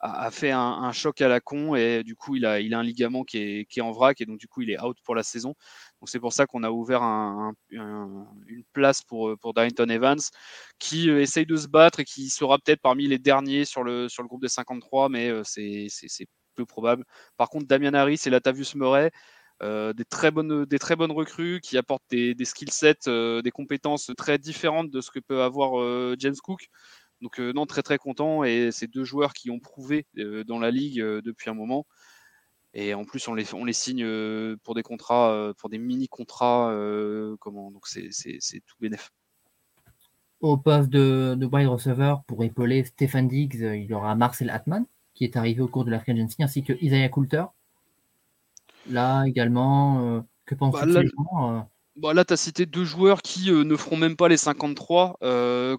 [0.00, 2.82] a, fait un, choc à la con et du coup il a, il a un
[2.82, 5.14] ligament qui est, qui est en vrac et donc du coup il est out pour
[5.14, 5.54] la saison.
[6.00, 10.20] Donc c'est pour ça qu'on a ouvert un, une place pour, pour Darrington Evans
[10.78, 14.08] qui euh, essaye de se battre et qui sera peut-être parmi les derniers sur le,
[14.20, 15.88] groupe des 53, mais euh, c'est
[16.54, 17.04] peu probable.
[17.36, 19.10] Par contre, Damian Harris et Latavius Murray,
[19.62, 23.10] des, très bonnes, recrues qui apportent des, des skill sets,
[23.42, 26.68] des compétences très différentes de ce que peut avoir James Cook.
[27.20, 30.06] Donc non, très très content et ces deux joueurs qui ont prouvé
[30.46, 31.86] dans la ligue depuis un moment.
[32.74, 34.06] Et en plus, on les, on les signe
[34.58, 36.72] pour des contrats, pour des mini-contrats.
[37.40, 39.10] comment Donc, c'est tout bénéf.
[40.40, 44.86] Au poste de, de wide receiver, pour épauler Stephen Diggs, il y aura Marcel Atman,
[45.14, 47.44] qui est arrivé au cours de la free agency, ainsi que Isaiah Coulter.
[48.88, 51.02] Là également, que pense bah, là,
[51.96, 55.18] bah, là tu as cité deux joueurs qui ne feront même pas les 53.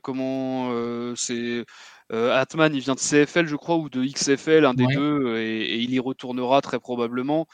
[0.02, 1.66] comment c'est euh,
[2.12, 5.94] Atman, il vient de CFL, je crois, ou de XFL, un des deux, et, il
[5.94, 7.48] y retournera très probablement.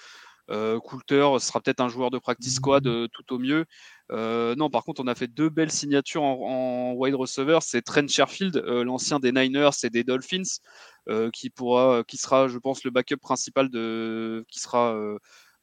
[0.49, 2.89] Euh, Coulter sera peut-être un joueur de practice squad mmh.
[2.89, 3.65] euh, tout au mieux.
[4.09, 7.59] non, par contre, on a fait deux belles signatures en, wide receiver.
[7.61, 10.59] C'est Trent Sherfield, l'ancien des Niners et des Dolphins,
[11.33, 14.95] qui pourra, qui sera, je pense, le backup principal de, qui sera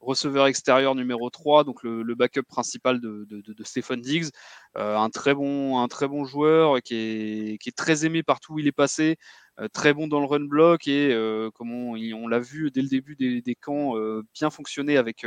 [0.04, 4.28] receveur extérieur numéro 3, donc le, backup principal de, de, Stephen Diggs.
[4.76, 8.54] Euh, un, très bon, un très bon joueur qui est, qui est très aimé partout
[8.54, 9.16] où il est passé,
[9.60, 12.82] euh, très bon dans le run block et euh, comme on, on l'a vu dès
[12.82, 13.94] le début des, des camps,
[14.34, 15.26] bien fonctionner avec,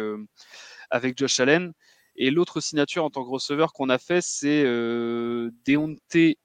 [0.90, 1.74] avec Josh Allen.
[2.16, 4.64] Et l'autre signature en tant que receveur qu'on a fait, c'est
[5.66, 6.38] Deontay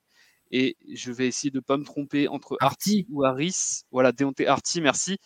[0.54, 3.84] et je vais essayer de ne pas me tromper entre Artie ou Harris.
[3.90, 5.18] Voilà, Deontay Artie, merci.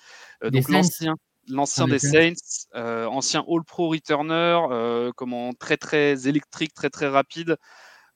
[0.43, 1.17] donc l'ancien,
[1.49, 2.33] l'ancien des Saints,
[2.75, 7.57] euh, ancien All-Pro returner, euh, comment très très électrique, très très rapide.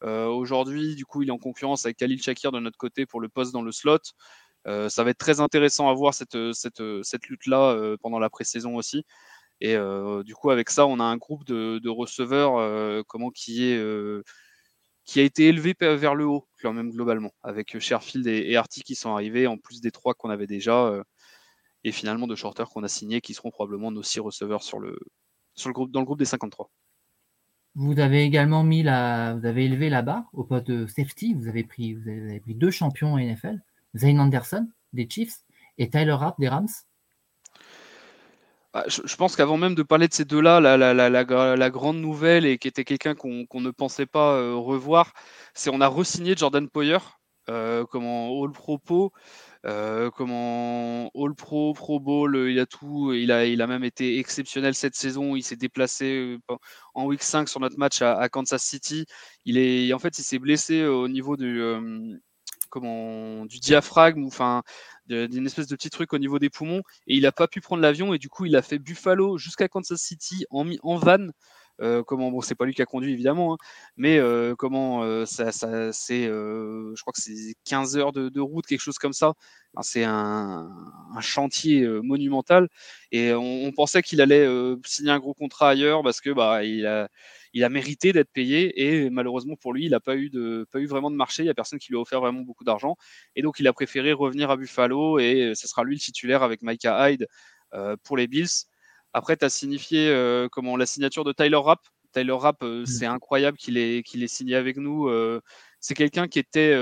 [0.02, 3.20] Euh, aujourd'hui, du coup, il est en concurrence avec Khalil Shakir de notre côté pour
[3.20, 3.98] le poste dans le slot.
[4.66, 9.04] ça va être très intéressant à voir cette, cette, cette lutte-là pendant la pré-saison aussi.
[9.60, 9.76] Et
[10.24, 13.82] du coup, avec ça, on a un groupe de, de receveurs comment, qui, est,
[15.04, 18.82] qui a été élevé vers le haut, quand même globalement, avec Sherfield et, et Artie
[18.82, 21.02] qui sont arrivés, en plus des trois qu'on avait déjà
[21.84, 24.98] et finalement de shorters qu'on a signés qui seront probablement nos six receveurs sur le,
[25.54, 26.70] sur le groupe, dans le groupe des 53.
[27.76, 31.34] Vous avez également mis la, vous avez élevé la barre au poste de safety.
[31.34, 33.60] Vous avez pris, vous avez pris deux champions NFL,
[33.96, 35.38] Zane Anderson des Chiefs
[35.78, 36.68] et Tyler Rapp des Rams.
[38.72, 41.96] Bah, je, pense qu'avant même de parler de ces deux-là, la, la, la, la, grande
[41.96, 45.12] nouvelle et qui était quelqu'un qu'on ne pensait pas euh, revoir,
[45.54, 46.98] c'est on a re-signé Jordan Poyer
[47.48, 48.78] euh, comme en All Pro
[49.66, 53.12] euh, comment All Pro, Pro Bowl, euh, il a tout.
[53.12, 55.36] Il a, il a même été exceptionnel cette saison.
[55.36, 56.56] Il s'est déplacé euh,
[56.94, 59.04] en week 5 sur notre match à, Kansas City.
[59.44, 61.62] Il est, en fait, il s'est blessé au niveau du,
[62.70, 64.62] comment, du diaphragme, enfin,
[65.06, 67.82] d'une espèce de petit truc au niveau des poumons, et il n'a pas pu prendre
[67.82, 68.14] l'avion.
[68.14, 71.28] Et du coup, il a fait Buffalo jusqu'à Kansas City en, en van
[72.06, 73.56] comment bon, c'est pas lui qui a conduit évidemment, hein,
[73.96, 78.66] mais euh, comment euh, ça, ça c'est, je crois que c'est 15 heures de, route,
[78.66, 79.34] quelque chose comme ça.
[79.82, 80.68] c'est un,
[81.20, 82.68] chantier monumental
[83.12, 84.46] et on, pensait qu'il allait
[84.84, 87.08] signer un gros contrat ailleurs parce que bah il a
[87.52, 90.78] il a mérité d'être payé et malheureusement pour lui, il n'a pas eu de, pas
[90.78, 91.42] eu vraiment de marché.
[91.42, 92.96] Il n'y a personne qui lui a offert vraiment beaucoup d'argent
[93.36, 96.62] et donc il a préféré revenir à Buffalo et ce sera lui le titulaire avec
[96.62, 97.26] Micah Hyde
[97.74, 98.66] euh, pour les Bills.
[99.12, 101.80] Après, tu as signifié euh, comment, la signature de Tyler Rapp.
[102.12, 102.86] Tyler Rapp, euh, mmh.
[102.86, 105.08] c'est incroyable qu'il ait, qu'il ait signé avec nous.
[105.08, 105.40] Euh,
[105.80, 106.76] c'est quelqu'un qui était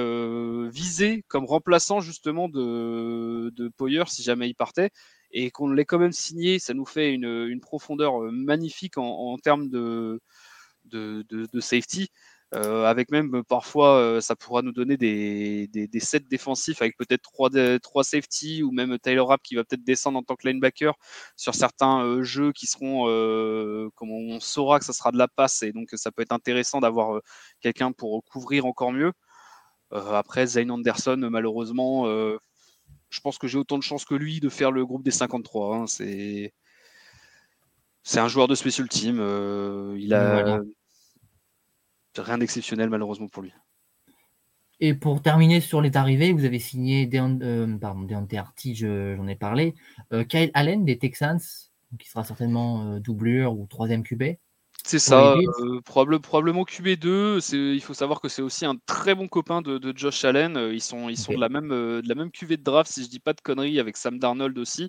[0.71, 4.91] visé comme remplaçant justement de, de Poyer si jamais il partait
[5.31, 6.59] et qu'on l'ait quand même signé.
[6.59, 10.21] Ça nous fait une, une profondeur magnifique en, en termes de,
[10.87, 12.09] de, de, de safety.
[12.55, 15.69] Euh, avec même euh, parfois euh, ça pourra nous donner des,
[16.01, 17.51] sets défensifs avec peut-être trois,
[17.83, 20.95] trois safety ou même Tyler Rapp qui va peut-être descendre en tant que linebacker
[21.37, 23.05] sur certains jeux qui seront
[23.97, 26.81] comme on saura que ça sera de la passe et donc ça peut être intéressant
[26.81, 27.21] d'avoir
[27.61, 29.13] quelqu'un pour couvrir encore mieux.
[29.91, 34.73] après Zane Anderson malheureusement je pense que j'ai autant de chance que lui de faire
[34.73, 35.77] le groupe des 53.
[35.77, 35.87] Hein.
[35.87, 36.55] c'est
[38.05, 39.17] c'est un joueur de special team.
[39.99, 40.61] il a
[42.21, 43.53] rien d'exceptionnel malheureusement pour lui.
[44.81, 49.75] Et pour terminer sur les arrivées, vous avez signé euh, pardon, j'en ai parlé.
[50.13, 51.41] Euh, Kyle Allen des Texans,
[51.99, 54.37] qui sera certainement euh, doublure ou troisième QB.
[54.85, 57.53] C'est ça, euh, probablement QB2.
[57.53, 60.57] Il faut savoir que c'est aussi un très bon copain de, Josh Allen.
[60.57, 62.91] Euh, ils sont, ils sont de, la même, euh, de la même QV de draft,
[62.91, 64.89] si je dis pas de conneries, avec Sam Darnold aussi.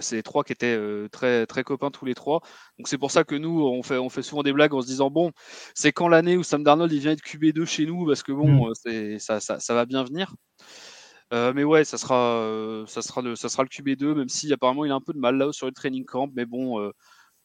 [0.00, 0.78] c'est les trois qui étaient
[1.10, 2.40] très, très copains tous les trois.
[2.78, 4.86] Donc c'est pour ça que nous, on fait, on fait souvent des blagues en se
[4.86, 5.32] disant bon,
[5.74, 8.70] c'est quand l'année où Sam Darnold il vient être QB2 chez nous, parce que bon,
[8.70, 9.18] mm.
[9.18, 10.34] ça, ça, va bien venir.
[11.32, 14.92] mais ouais, ça sera, ça, sera le, ça sera le QB2, même si apparemment il
[14.92, 16.28] a un peu de mal là sur le training camp.
[16.34, 16.92] Mais bon,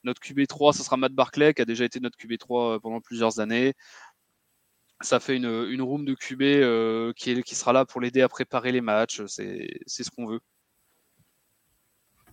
[0.04, 3.40] notre QB3, ce sera Matt Barclay, qui a déjà été notre QB3 euh, pendant plusieurs
[3.40, 3.74] années.
[5.02, 8.82] Ça fait une, room de QB euh, qui, sera là pour l'aider à préparer les
[8.82, 9.22] matchs.
[9.28, 10.40] C'est ce qu'on veut.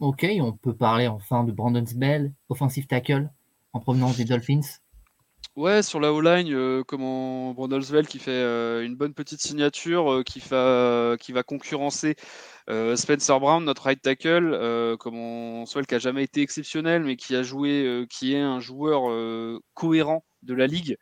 [0.01, 3.31] Ok, on peut parler enfin de Brandon Bell, offensive tackle
[3.73, 4.63] en provenance des Dolphins.
[5.57, 10.23] Ouais, sur la O-line, euh, comment Brandelsveld qui fait euh, une bonne petite signature, euh,
[10.25, 12.17] qui, va, qui va concurrencer
[12.97, 17.43] Spencer Brown, notre right tackle, comment Swell qui a jamais été exceptionnel, mais qui a
[17.43, 19.03] joué, qui est un joueur
[19.75, 20.97] cohérent de la ligue.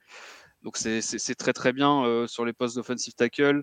[0.62, 3.62] Donc c'est très très bien sur les postes d'offensive tackle.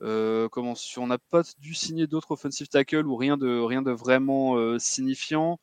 [0.00, 3.90] comment si on n'a pas dû signer d'autres offensive tackle ou rien de rien de
[3.90, 5.58] vraiment signifiant.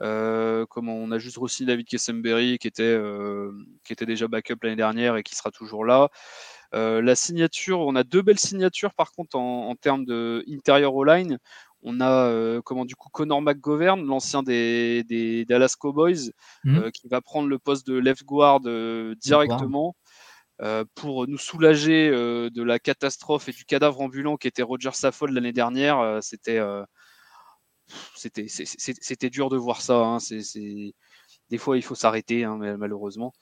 [0.00, 3.50] Euh, comme on a juste reçu David Kessemberry qui était, euh,
[3.84, 6.08] qui était déjà backup l'année dernière et qui sera toujours là.
[6.74, 11.38] Euh, la signature, on a deux belles signatures par contre en, termes de intérieur line.
[11.82, 16.32] On a comment du coup Connor McGovern, l'ancien des, des, Dallas Cowboys,
[16.64, 16.90] mmh.
[16.90, 19.94] qui va prendre le poste de left guard directement.
[20.96, 25.52] pour nous soulager de la catastrophe et du cadavre ambulant qui était Roger Saffold l'année
[25.52, 26.18] dernière.
[26.20, 26.60] C'était
[28.14, 29.98] c'était dur de voir ça.
[30.04, 30.18] Hein.
[31.50, 33.32] des fois, il faut s'arrêter, hein, malheureusement.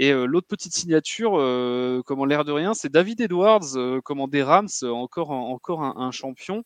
[0.00, 4.28] Et euh, l'autre petite signature, euh, comment l'air de rien, c'est David Edwards, euh, comment
[4.28, 6.64] des Rams, encore un champion.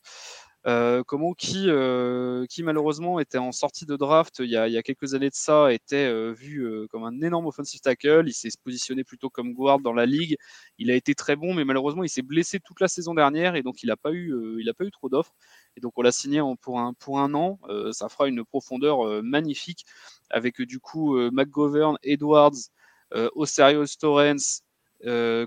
[0.67, 4.73] Euh, comment qui, euh, qui malheureusement était en sortie de draft il y a, il
[4.73, 8.23] y a quelques années de ça, était euh, vu comme un énorme offensive tackle.
[8.25, 10.37] Il s'est positionné plutôt comme guard dans la ligue.
[10.79, 13.61] Il a été très bon, mais malheureusement il s'est blessé toute la saison dernière et
[13.61, 14.33] donc il n'a pas eu,
[14.77, 15.35] pas eu trop d'offres.
[15.77, 17.59] Et donc on l'a signé pour un pour un an.
[17.91, 19.85] ça fera une profondeur magnifique
[20.31, 22.71] avec du coup McGovern, Edwards,
[23.35, 24.63] Osario Torrens,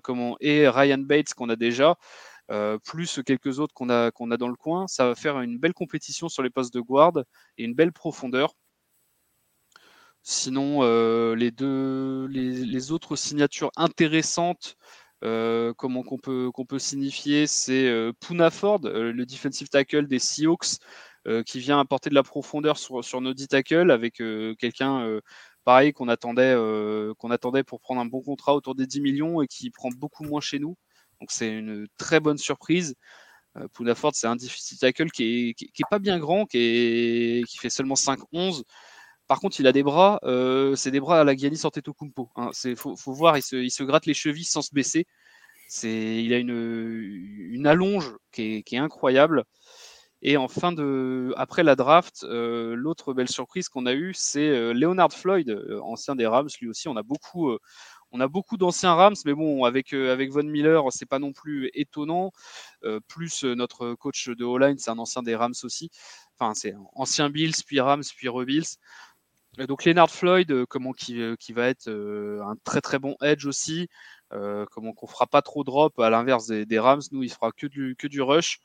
[0.02, 1.96] comment et Ryan Bates qu'on a déjà.
[2.50, 6.28] Euh, plus quelques autres qu'on a, dans le coin, ça va faire une belle compétition
[6.28, 7.12] sur les postes de guard
[7.58, 8.54] et une belle profondeur.
[10.22, 14.76] Sinon, euh, les, deux, autres signatures intéressantes
[15.24, 20.78] euh, comment qu'on peut, signifier, c'est Puna Ford, le defensive tackle des Seahawks,
[21.44, 24.22] qui vient apporter de la profondeur sur, sur nos 10 tackles avec
[24.58, 25.20] quelqu'un
[25.64, 26.54] pareil qu'on attendait,
[27.18, 30.24] qu'on attendait pour prendre un bon contrat autour des 10 millions et qui prend beaucoup
[30.24, 30.76] moins chez nous.
[31.20, 32.94] Donc c'est une très bonne surprise.
[33.56, 37.44] Euh, Ford, c'est un difficile tackle qui est, qui, est, pas bien grand, qui, est,
[37.48, 38.62] qui fait seulement 5-11.
[39.26, 42.30] Par contre, il a des bras, euh, c'est des bras à la Giannis Antetokounmpo.
[42.36, 42.50] Hein.
[42.52, 45.06] C'est faut, faut voir, il se, il se, gratte les chevilles sans se baisser.
[45.82, 46.50] Il a une,
[47.50, 49.44] une allonge qui est, qui est, incroyable.
[50.22, 54.48] Et en fin de, après la draft, euh, l'autre belle surprise qu'on a eue, c'est
[54.48, 56.48] euh, Leonard Floyd, euh, ancien des Rams.
[56.60, 57.56] Lui aussi, on a beaucoup,
[58.12, 61.70] on a beaucoup d'anciens Rams, mais bon, avec, euh, Von Miller, c'est pas non plus
[61.74, 62.32] étonnant.
[62.84, 65.90] Euh, plus euh, notre coach de O-line, c'est un ancien des Rams aussi.
[66.38, 68.76] Enfin, c'est ancien Bills, puis Rams, puis Rebills.
[69.66, 71.18] Donc Leonard Floyd, comment qui,
[71.52, 73.88] va être un très très bon edge aussi.
[74.30, 78.22] comment qu'on fera pas trop drop à l'inverse des, Rams, nous il fera que du,
[78.22, 78.60] rush.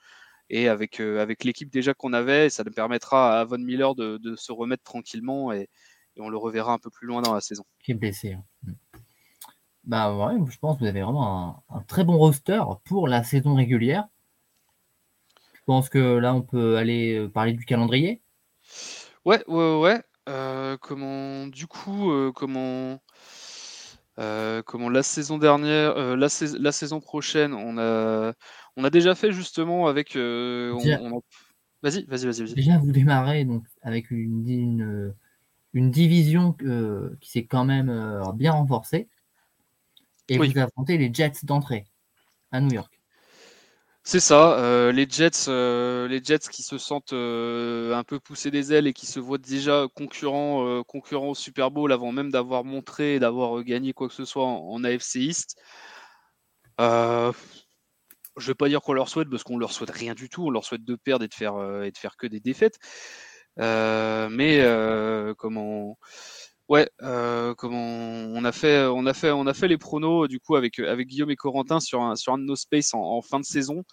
[0.49, 0.99] Et avec,
[1.43, 5.67] l'équipe déjà qu'on avait, ça nous permettra à Von Miller de, se remettre tranquillement et,
[6.19, 7.65] on le reverra un peu plus loin dans la saison.
[8.35, 8.43] Hein.
[9.85, 13.55] Bah ouais, je pense que vous avez vraiment un, très bon roster pour la saison
[13.55, 14.07] régulière.
[15.53, 18.21] Je pense que là, on peut aller euh, parler du calendrier.
[19.25, 20.01] Ouais, ouais, ouais.
[20.29, 23.01] Euh, comment, du coup, euh, comment,
[24.65, 26.27] comment la saison dernière, la,
[26.59, 28.33] la, saison prochaine, on a,
[28.77, 30.15] on a déjà fait justement avec.
[30.15, 32.53] Vas-y, vas-y, vas-y.
[32.53, 35.13] Déjà, vous démarrez donc avec une, une,
[35.73, 36.53] une division
[37.19, 39.09] qui s'est quand même bien renforcée.
[40.29, 41.85] Et vous affrontez les Jets d'entrée
[42.51, 43.03] à New York.
[44.05, 48.51] C'est ça, euh, les Jets, euh, les Jets qui se sentent euh, un peu poussés
[48.51, 52.65] des ailes et qui se voient déjà concurrents, concurrents au Super Bowl avant même d'avoir
[52.65, 55.55] montré et d'avoir gagné quoi que ce soit en, AFC East.
[56.79, 56.83] je
[58.37, 60.47] ne vais pas dire qu'on leur souhaite parce qu'on leur souhaite rien du tout.
[60.47, 62.79] On leur souhaite de perdre et de faire et de faire que des défaites.
[63.57, 64.59] mais
[65.37, 65.97] comment
[66.69, 70.39] Ouais, euh, comment on a fait, on a fait, on a fait les pronos du
[70.39, 73.39] coup avec avec Guillaume et Corentin sur un sur un de nos space en, fin
[73.41, 73.83] de saison,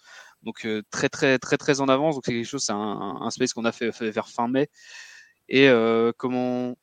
[0.41, 2.15] donc euh, très très très très en avance.
[2.15, 4.69] Donc c'est quelque chose, c'est un, space qu'on a fait, vers fin mai.
[5.49, 6.75] Et euh, comment,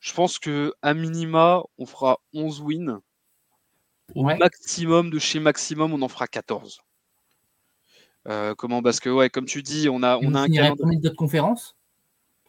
[0.00, 3.00] je pense que à minima, on fera 11 wins.
[4.14, 6.80] Au maximum de chez maximum, on en fera 14.
[8.58, 10.98] comment Parce que ouais, comme tu dis, on a on a un calendrier.
[10.98, 11.76] d'autres conférences?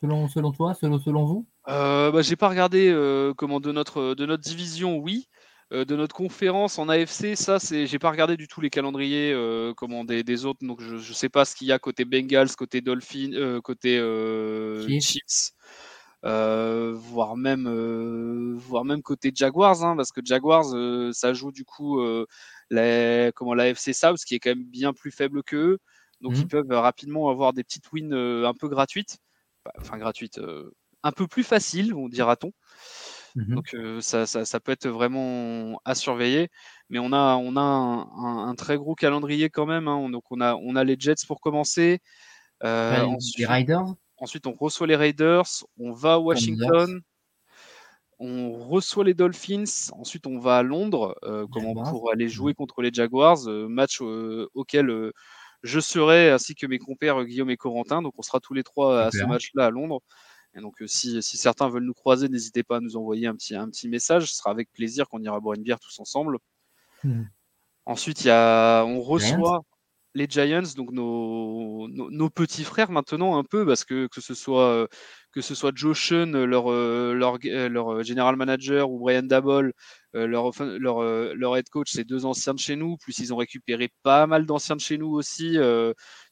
[0.02, 1.46] Selon selon toi, selon selon vous?
[1.70, 5.28] Euh, bah, j'ai pas regardé euh, comment de notre de notre division, oui.
[5.74, 9.36] Euh, de notre conférence en AFC, ça c'est, j'ai pas regardé du tout les calendriers
[9.76, 12.56] comment des, des, autres, donc je, je sais pas ce qu'il y a côté Bengals,
[12.56, 13.98] côté Dolphins, côté
[15.02, 15.52] Chiefs,
[16.24, 20.74] voire même voire même côté Jaguars, hein, parce que Jaguars
[21.12, 22.00] ça joue du coup
[22.70, 25.80] la, comment l'AFC South, qui est quand même bien plus faible que eux,
[26.22, 26.48] donc ils mmh.
[26.48, 29.18] peuvent rapidement avoir des petites wins un peu gratuites.
[29.78, 30.40] Enfin gratuite,
[31.04, 32.52] un peu plus facile, on dira-t-on.
[33.36, 33.56] Mhm.
[33.56, 36.50] Donc ça, ça, ça, peut être vraiment à surveiller.
[36.90, 39.88] Mais on a, on a un, un, très gros calendrier quand même.
[39.88, 40.10] Hein.
[40.10, 42.00] Donc on a, on a les Jets pour commencer.
[42.64, 43.94] Euh, ensuite, les Riders?
[44.18, 45.48] Ensuite, on reçoit les Raiders.
[45.80, 47.02] On va à Washington.
[48.20, 49.92] On reçoit les Dolphins.
[49.92, 53.48] Ensuite, on va à Londres euh, comment, pour aller jouer contre les Jaguars.
[53.48, 55.12] Euh, match auquel
[55.64, 58.02] je serai ainsi que mes compères Guillaume et Corentin.
[58.02, 60.02] Donc on sera tous les trois à ce match-là à Londres.
[60.58, 63.56] Et donc, si, si, certains veulent nous croiser, n'hésitez pas à nous envoyer un petit,
[63.56, 64.32] un petit message.
[64.32, 66.40] Ce sera avec plaisir qu'on ira boire une bière tous ensemble.
[67.04, 67.24] Hmm.
[67.86, 69.62] Ensuite, y a, on reçoit
[70.16, 74.88] les Giants, donc nos, nos, petits frères maintenant un peu, parce que que ce soit
[75.32, 79.74] que ce soit Joe Sean, leur, leur, leur general manager, ou Brian Dabol,
[80.26, 81.02] leur, leur,
[81.36, 84.46] leur head coach, c'est deux anciens de chez nous, plus ils ont récupéré pas mal
[84.46, 85.58] d'anciens de chez nous aussi.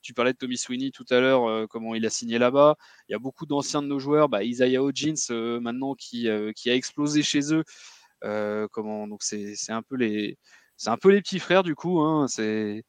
[0.01, 2.75] tu parlais de Tommy Sweeney tout à l'heure, comment il a signé là-bas.
[3.07, 5.15] Il y a beaucoup d'anciens de nos joueurs, bah, Isaiah Hodgins
[5.61, 7.63] maintenant qui, qui a explosé chez eux.
[8.71, 10.37] comment donc c'est un peu les
[10.77, 12.01] c'est un peu les petits frères du coup.
[12.01, 12.83] Hein, c'est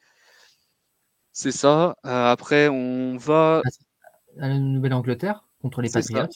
[1.39, 1.99] c'est ça.
[2.07, 3.61] Euh, après, on va.
[4.41, 6.29] À la Nouvelle-Angleterre contre les Patriots.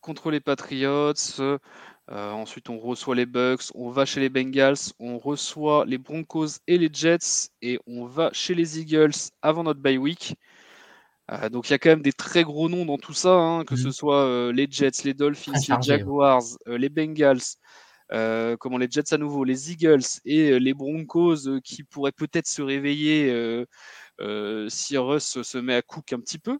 [0.00, 1.12] Contre les Patriots.
[2.10, 6.60] Euh, ensuite, on reçoit les Bucks, on va chez les Bengals, on reçoit les Broncos
[6.66, 10.34] et les Jets, et on va chez les Eagles avant notre bye week.
[11.30, 13.64] Euh, donc il y a quand même des très gros noms dans tout ça, hein,
[13.64, 13.92] que ce mhm.
[13.92, 17.42] soit les Jets, les Dolphins, les Jaguars, les Bengals,
[18.58, 23.66] comment les Jets à nouveau, les Eagles et les Broncos qui pourraient peut-être se réveiller
[24.20, 26.58] euh, si Russ se met à cook un petit peu.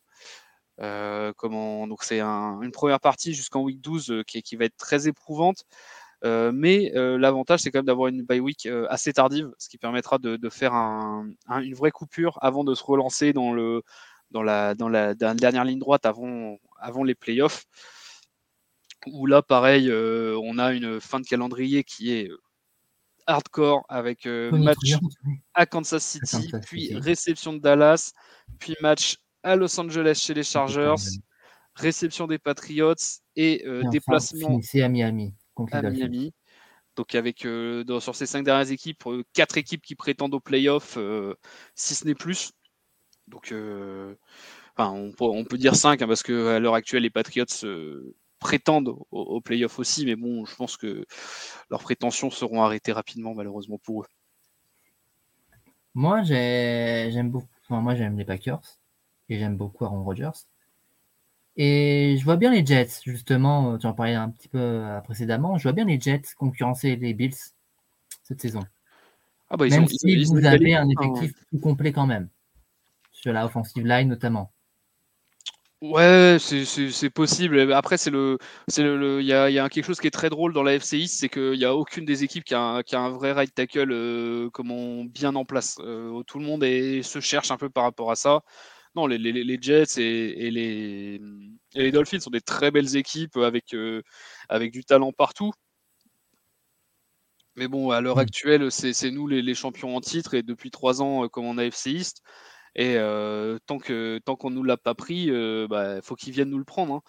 [0.80, 4.76] Euh, comment, donc c'est une première partie jusqu'en week 12 euh, qui, qui, va être
[4.76, 5.64] très éprouvante.
[6.22, 10.36] mais l'avantage, c'est quand même d'avoir une bye week assez tardive, ce qui permettra de,
[10.36, 11.28] de faire un,
[11.62, 13.82] une vraie coupure avant de se relancer dans, le,
[14.30, 17.64] dans, la, dans, la, dernière ligne droite avant, avant les playoffs.
[19.06, 22.28] Où là, pareil, on a une fin de calendrier qui est
[23.28, 24.78] hardcore avec euh, match
[25.54, 28.12] à Kansas City, puis réception de Dallas,
[28.58, 30.94] puis match à Los Angeles chez les Chargers,
[31.74, 32.94] réception des Patriots
[33.36, 35.34] et, euh, déplacement à Miami.
[35.72, 36.32] à Miami.
[36.96, 40.98] Donc avec euh, sur ces cinq dernières équipes, quatre équipes qui prétendent aux playoffs,
[41.74, 42.52] si ce n'est plus.
[43.28, 43.54] Donc
[44.76, 47.44] enfin, on, peut, on, peut, dire cinq hein, parce qu'à l'heure actuelle les Patriots
[48.40, 51.04] prétendent au, au playoff aussi, mais bon, je pense que
[51.70, 54.06] leurs prétentions seront arrêtées rapidement, malheureusement pour eux.
[55.94, 57.48] Moi, j'aime beaucoup.
[57.68, 58.77] moi, j'aime les Packers
[59.28, 60.46] et j'aime beaucoup Aaron Rodgers.
[61.56, 65.58] Et je vois bien les Jets, justement, tu en parlais un petit peu euh, précédemment,
[65.58, 67.34] je vois bien les Jets concurrencer les Bills
[68.22, 68.62] cette saison.
[69.50, 72.28] Ah bah, même si vous avez un effectif plus complet quand même,
[73.12, 74.52] sur la offensive line notamment.
[75.80, 77.72] Ouais, c'est possible.
[77.72, 80.28] Après, c'est le, c'est le, il y a, y a quelque chose qui est très
[80.28, 82.96] drôle dans la FCI, c'est qu'il n'y a aucune des équipes qui a un, qui
[82.96, 85.76] a un vrai right tackle euh, comment bien en place.
[85.78, 88.42] Euh, tout le monde est, se cherche un peu par rapport à ça.
[88.98, 91.20] Non, les, les, les Jets et, et, les,
[91.76, 94.02] et les Dolphins sont des très belles équipes avec, euh,
[94.48, 95.52] avec du talent partout.
[97.54, 98.26] Mais bon, à l'heure mmh.
[98.26, 101.64] actuelle, c'est nous les, champions en titre et depuis trois ans, euh, comme on a
[101.64, 102.22] FC East.
[102.74, 106.50] Et euh, tant que tant qu'on nous l'a pas pris, il bah, faut qu'ils viennent
[106.50, 107.00] nous le prendre.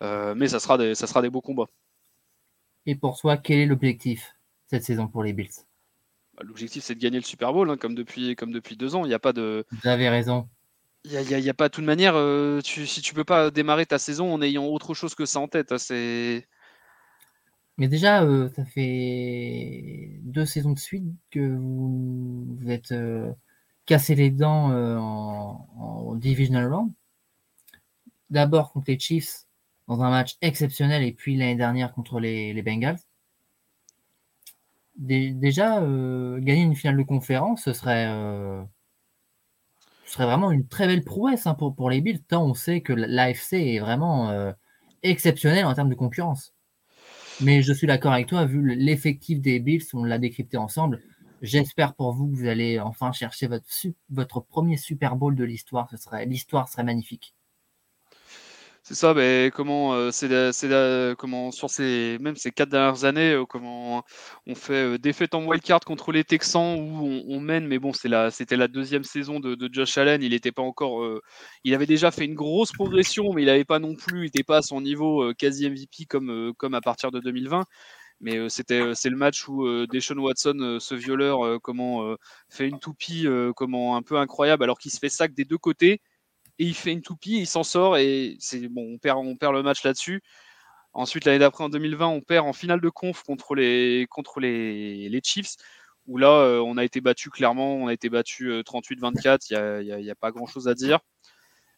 [0.00, 0.34] Hein.
[0.36, 1.68] Mais ça sera des ça sera des beaux combats.
[2.86, 4.36] Et pour toi, quel est l'objectif
[4.68, 5.66] cette saison pour les Bills?
[6.34, 9.04] Bah, L'objectif, c'est de gagner le Super Bowl, hein, comme depuis comme depuis deux ans.
[9.04, 9.66] Il n'y a pas de.
[9.70, 10.48] Vous avez raison.
[11.04, 12.14] Il n'y a, pas de toute manière.
[12.62, 15.48] tu, si tu peux pas démarrer ta saison en ayant autre chose que ça en
[15.48, 16.46] tête, hein, c'est.
[17.78, 22.92] Mais déjà, ça fait deux saisons de suite que vous, vous êtes
[23.90, 26.92] casser les dents euh, en, divisional round.
[28.30, 29.46] D'abord contre les Chiefs
[29.88, 33.00] dans un match exceptionnel et puis l'année dernière contre les, Bengals.
[34.96, 38.62] déjà, euh, gagner une finale de conférence, ce serait, euh,
[40.10, 42.92] ce serait vraiment une très belle prouesse hein, pour, les Bills, tant on sait que
[42.92, 44.52] l'AFC est vraiment
[45.04, 46.52] exceptionnel en termes de concurrence.
[47.40, 51.00] Mais je suis d'accord avec toi, vu l'effectif des Bills, on l'a décrypté ensemble,
[51.42, 53.48] J'espère pour vous que vous allez enfin chercher
[54.10, 55.88] votre, premier Super Bowl de l'histoire.
[56.26, 57.34] L'histoire serait magnifique.
[58.82, 63.44] C'est ça, mais comment euh, c'est comment sur ces même ces quatre dernières années, euh,
[63.44, 64.04] comment
[64.46, 68.56] on fait euh, défaite en wildcard contre les Texans où on, mène, mais bon, c'était
[68.56, 70.22] la deuxième saison de, Josh Allen.
[70.22, 71.06] Il était pas encore,
[71.64, 74.42] il avait déjà fait une grosse progression, mais il n'avait pas non plus, il n'était
[74.44, 77.64] pas à son niveau quasi MVP comme comme à partir de 2020.
[78.20, 82.14] Mais euh, c'était euh, c'est le match où euh, Deshaun Watson, ce violeur, comment
[82.48, 83.26] fait une toupie,
[83.56, 86.00] comment un peu incroyable, alors qu'il se fait sac des deux côtés.
[86.66, 90.22] Il fait une toupie, il s'en sort et c'est bon, on perd, le match là-dessus.
[90.92, 95.20] Ensuite, l'année d'après, en 2020, on perd en finale de conf contre les, contre les,
[95.24, 95.54] Chiefs,
[96.06, 99.46] où là, euh, on a été battu clairement, on a été battu 38-24,
[99.80, 101.00] il n'y a, pas grand-chose à dire.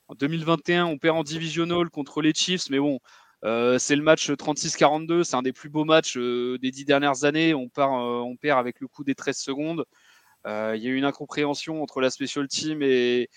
[0.09, 2.99] En 2021, on perd en divisional contre les Chiefs, mais bon,
[3.45, 7.25] euh, c'est le match 36-42, c'est un des plus beaux matchs euh, des dix dernières
[7.25, 7.55] années.
[7.55, 9.85] On, part, on perd avec le coup des 13 secondes.
[10.45, 13.29] Il y a eu une incompréhension entre la special team et,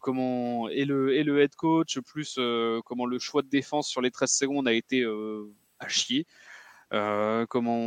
[0.00, 2.38] comment, et, le, head coach, plus
[2.84, 5.04] comment le choix de défense sur les 13 secondes a été
[5.78, 6.26] à chier.
[6.90, 7.78] comment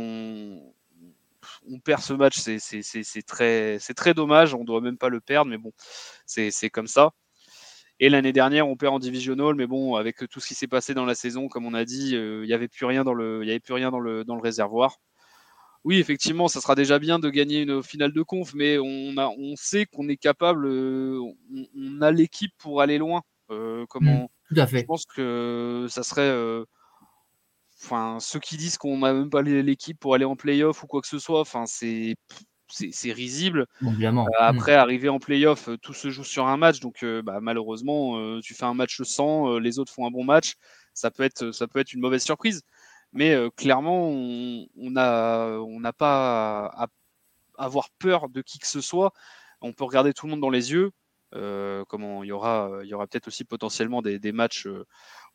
[1.66, 4.54] on, perd ce match, c'est très, dommage.
[4.54, 5.72] On ne doit même pas le perdre, mais bon,
[6.26, 7.12] c'est comme ça.
[8.00, 10.94] Et l'année dernière, on perd en divisional, mais bon, avec tout ce qui s'est passé
[10.94, 14.98] dans la saison, comme on a dit, il n'y avait plus rien dans le réservoir
[15.84, 19.28] oui, effectivement, ça sera déjà bien de gagner une finale de conf, mais on, a,
[19.28, 21.20] on sait qu'on est capable, euh,
[21.76, 23.22] on, a l'équipe pour aller loin.
[23.50, 24.80] Euh, comment, mmh, tout à fait.
[24.80, 26.22] Je pense que ça serait.
[26.22, 26.64] Euh,
[27.82, 31.02] enfin, ceux qui disent qu'on n'a même pas l'équipe pour aller en playoff ou quoi
[31.02, 32.16] que ce soit, enfin, c'est.
[32.70, 33.66] C'est risible.
[33.82, 34.24] Mmh.
[34.38, 36.80] après, arriver en playoff, tout se joue sur un match.
[36.80, 40.54] Donc, bah, malheureusement, tu fais un match sans, les autres font un bon match.
[40.94, 42.62] Ça peut être, ça peut être une mauvaise surprise.
[43.14, 46.88] Mais clairement, on n'a pas à,
[47.56, 49.12] avoir peur de qui que ce soit.
[49.60, 50.90] On peut regarder tout le monde dans les yeux.
[51.88, 54.66] comment il y aura, il y aura peut-être aussi potentiellement des, matchs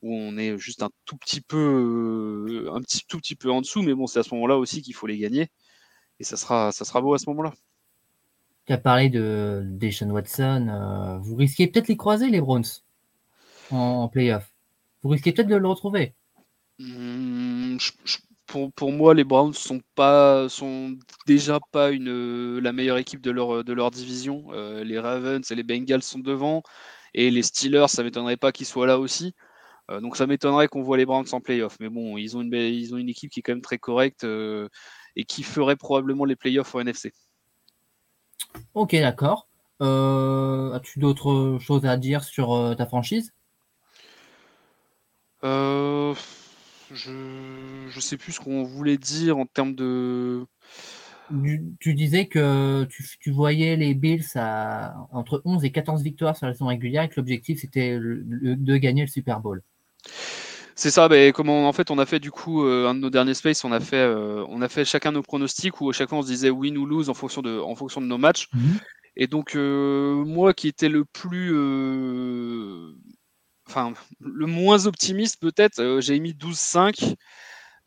[0.01, 3.81] où on est juste un tout petit peu, un petit tout petit peu en dessous.
[3.81, 5.49] Mais bon, c'est à ce moment-là aussi qu'il faut les gagner.
[6.19, 7.53] Et ça sera, ça sera beau à ce moment-là.
[8.65, 11.19] Tu as parlé de Deshaun Watson.
[11.23, 12.65] vous risquez peut-être les croiser, les Browns,
[13.71, 14.51] en, en playoff.
[15.01, 16.13] Vous risquez peut-être de le retrouver.
[16.79, 17.77] Mmh,
[18.47, 23.31] pour, pour, moi, les Browns sont pas sont déjà pas une la meilleure équipe de
[23.31, 24.47] leur de leur division.
[24.53, 26.63] Euh, les Ravens et les Bengals sont devant
[27.13, 29.35] et les Steelers, ça m'étonnerait pas qu'ils soient là aussi.
[29.91, 31.77] Euh, donc ça m'étonnerait qu'on voit les Browns en playoff.
[31.81, 34.23] Mais bon, ils ont une ils ont une équipe qui est quand même très correcte
[34.23, 34.69] euh,
[35.15, 37.13] et qui ferait probablement les playoffs au NFC.
[38.73, 39.47] Ok, d'accord.
[39.81, 43.33] As-tu d'autres choses à dire sur ta franchise?
[45.43, 46.13] Euh,
[46.93, 50.45] je ne sais plus ce qu'on voulait dire en termes de.
[51.79, 56.53] Tu, disais que tu, voyais les Bills à, entre 11 et 14 victoires sur la
[56.53, 59.61] saison régulière et que l'objectif c'était de gagner le Super Bowl.
[60.79, 63.09] C'est ça, ben, comment en fait on a fait du coup euh, un de nos
[63.09, 66.21] derniers space, on a fait euh, on a fait chacun nos pronostics où fois on
[66.21, 68.47] se disait win ou lose en fonction de en fonction de nos matchs.
[68.53, 68.79] Mhm.
[69.17, 71.49] Et donc euh, moi qui était le plus
[73.69, 77.15] enfin, le moins optimiste peut-être, euh, j'ai mis 12-5.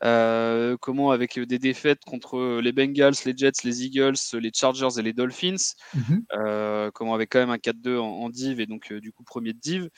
[0.03, 5.01] Euh, comment avec des défaites contre les Bengals, les Jets, les Eagles, les Chargers et
[5.01, 5.75] les Dolphins.
[5.93, 6.25] Mhm.
[6.33, 9.59] Euh, comment avec quand même un 4-2 en, div et donc du coup premier de
[9.59, 9.89] div.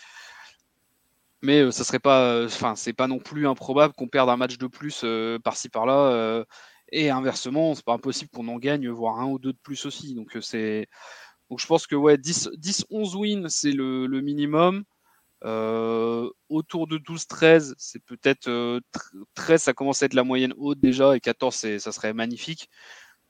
[1.42, 4.68] Mais ça serait pas, enfin c'est pas non plus improbable qu'on perde un match de
[4.68, 5.04] plus
[5.44, 6.46] par-ci par-là.
[6.92, 10.14] et inversement, c'est pas impossible qu'on en gagne, voire un ou deux de plus aussi.
[10.14, 10.88] Donc c'est,
[11.50, 14.84] donc je pense que ouais 10-11 wins c'est le, le minimum.
[15.46, 18.50] Euh, autour de 12-13, c'est peut-être
[19.36, 22.70] 13, euh, ça commence à être la moyenne haute déjà, et 14, ça serait magnifique.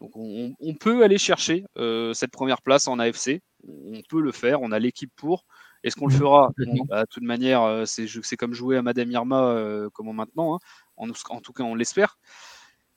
[0.02, 3.42] Donc on, peut aller chercher euh, cette première place en AFC.
[3.68, 5.46] On peut le faire, on a l'équipe pour.
[5.84, 6.52] Est-ce qu'on le fera?
[6.90, 10.56] Bah, De toute manière, c'est comme jouer à Madame Irma, comment maintenant.
[10.56, 10.60] Hein.
[10.98, 12.18] En, en, tout cas, on l'espère.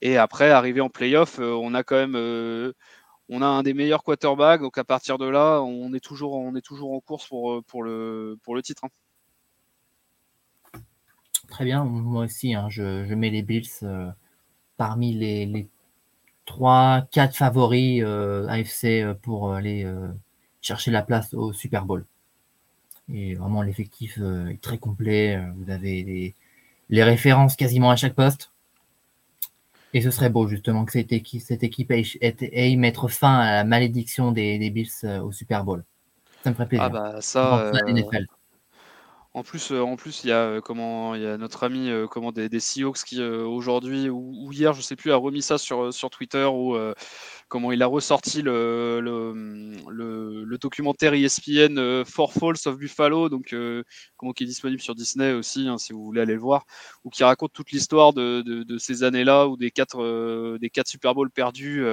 [0.01, 2.73] Et après, arriver en playoff, on a quand même
[3.29, 6.55] on a un des meilleurs quarterbacks, donc à partir de là, on est toujours, on
[6.55, 8.85] est toujours en course pour, pour, le, pour le titre.
[8.85, 8.89] Hein.
[11.49, 14.09] Très bien, moi aussi, hein, je, mets les Bills euh,
[14.77, 15.67] parmi les,
[16.47, 19.85] 3-4 favoris euh, AFC euh, pour aller
[20.61, 22.05] chercher la place au Super Bowl.
[23.11, 25.39] Et vraiment, l'effectif est très complet.
[25.57, 26.35] Vous avez les,
[26.89, 28.51] les, références quasiment à chaque poste.
[29.93, 33.63] Et ce serait beau, justement, que cette équipe, cette équipe ait, mettre fin à la
[33.63, 34.91] malédiction des, Bills
[35.23, 35.83] au Super Bowl.
[36.43, 36.85] Ça me ferait plaisir.
[36.85, 37.71] Ah bah ça.
[39.39, 41.89] En plus, euh, en plus, il y a euh, comment, il y a notre ami
[41.89, 45.57] euh, comment des, des Seahawks qui aujourd'hui ou, hier, je sais plus, a remis ça
[45.57, 46.77] sur Twitter ou
[47.47, 48.97] comment il a ressorti le,
[50.59, 53.55] documentaire ESPN Four Falls of Buffalo, donc
[54.17, 56.65] comment qui est disponible sur Disney aussi, hein, si vous voulez aller le voir,
[57.05, 61.15] ou qui raconte toute l'histoire de, de, ces années-là ou des quatre des quatre Super
[61.15, 61.85] Bowls perdus.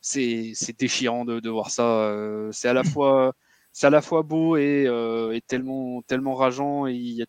[0.00, 2.12] c'est déchirant de, de voir ça.
[2.50, 3.32] c'est à la fois
[3.72, 6.86] c'est à la fois beau et, euh, tellement, tellement rageant.
[6.86, 7.24] Et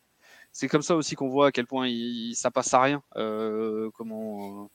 [0.52, 3.04] c'est comme ça aussi qu'on voit à quel point il, ça passe à rien.
[3.16, 4.70] Euh, comment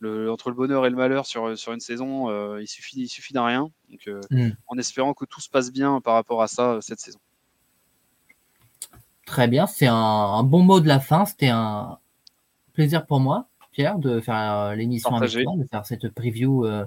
[0.00, 3.08] le, entre le bonheur et le malheur sur, sur une saison, euh, il suffit, il
[3.08, 3.70] suffit d'un rien.
[3.90, 4.50] Donc, mm.
[4.66, 7.18] en espérant que tout se passe bien par rapport à ça cette saison.
[9.28, 11.26] Très bien, c'est un, bon mot de la fin.
[11.26, 11.98] C'était un
[12.72, 16.86] plaisir pour moi, Pierre, de faire euh, l'émission avec toi, de faire cette preview euh,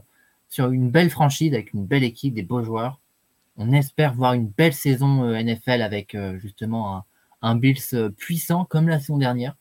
[0.50, 3.01] sur une belle franchise avec une belle équipe, des beaux joueurs.
[3.62, 7.06] On espère voir une belle saison euh, NFL avec justement
[7.42, 9.56] un, Bills puissant comme la saison dernière.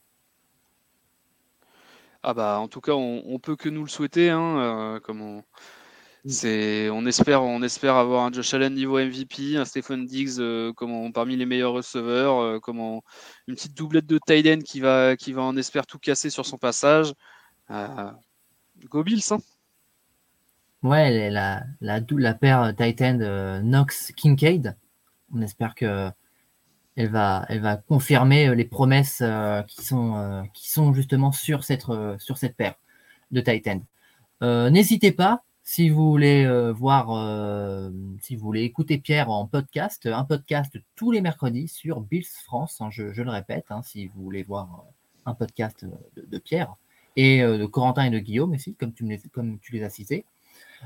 [2.23, 5.43] Ah bah en tout cas on, on peut que nous le souhaiter hein, comme on,
[6.25, 10.71] c'est, on espère, on espère avoir un Josh Allen niveau MVP, un Stephen Diggs euh,
[11.13, 13.01] parmi les meilleurs receveurs, euh,
[13.47, 16.57] une petite doublette de Tyden qui va, qui va en espère tout casser sur son
[16.57, 17.11] passage.
[17.71, 18.11] Euh,
[18.85, 19.39] go Bills, hein.
[20.83, 24.75] Ouais, la, la, la paire Titan Knox Kincaid.
[25.33, 26.09] On espère que
[26.97, 27.45] elle va,
[27.87, 29.23] confirmer les promesses
[29.67, 31.85] qui, sont, qui sont justement sur cette,
[32.57, 32.75] paire
[33.31, 33.81] de Titan.
[34.41, 40.05] N'hésitez pas, si vous voulez euh, voir, euh, si vous voulez écouter Pierre en podcast,
[40.05, 44.23] un podcast tous les mercredis sur Bills France, hein, je, le répète, hein, si vous
[44.23, 46.75] voulez voir euh, un podcast de, Pierre
[47.15, 50.25] et de Corentin et de Guillaume aussi, comme tu, les, comme tu les as cités.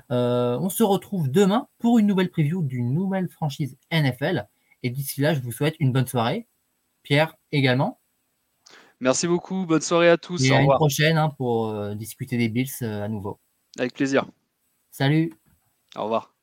[0.09, 4.47] On se retrouve demain pour une nouvelle preview d'une nouvelle franchise NFL.
[4.83, 6.47] Et d'ici là, je vous souhaite une bonne soirée.
[7.03, 7.99] Pierre également.
[8.99, 10.43] Merci beaucoup, bonne soirée à tous.
[10.43, 13.39] Et à une prochaine hein, pour discuter des Bills à nouveau.
[13.77, 14.25] Avec plaisir.
[14.91, 15.33] Salut.
[15.95, 16.34] Au revoir.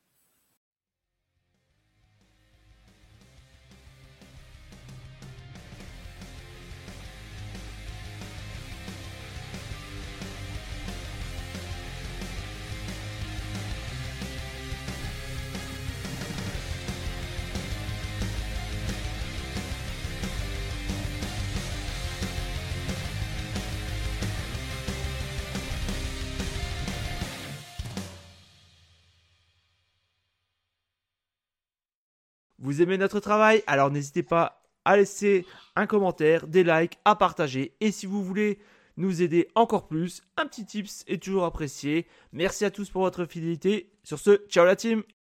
[32.63, 33.61] Vous aimez notre travail?
[33.67, 35.45] Alors n'hésitez pas à laisser
[35.75, 37.75] un commentaire, des likes, à partager.
[37.81, 38.57] Et si vous voulez
[38.95, 42.07] nous aider encore plus, un petit tips est toujours apprécié.
[42.31, 43.91] Merci à tous pour votre fidélité.
[44.03, 45.03] Sur ce, ciao la team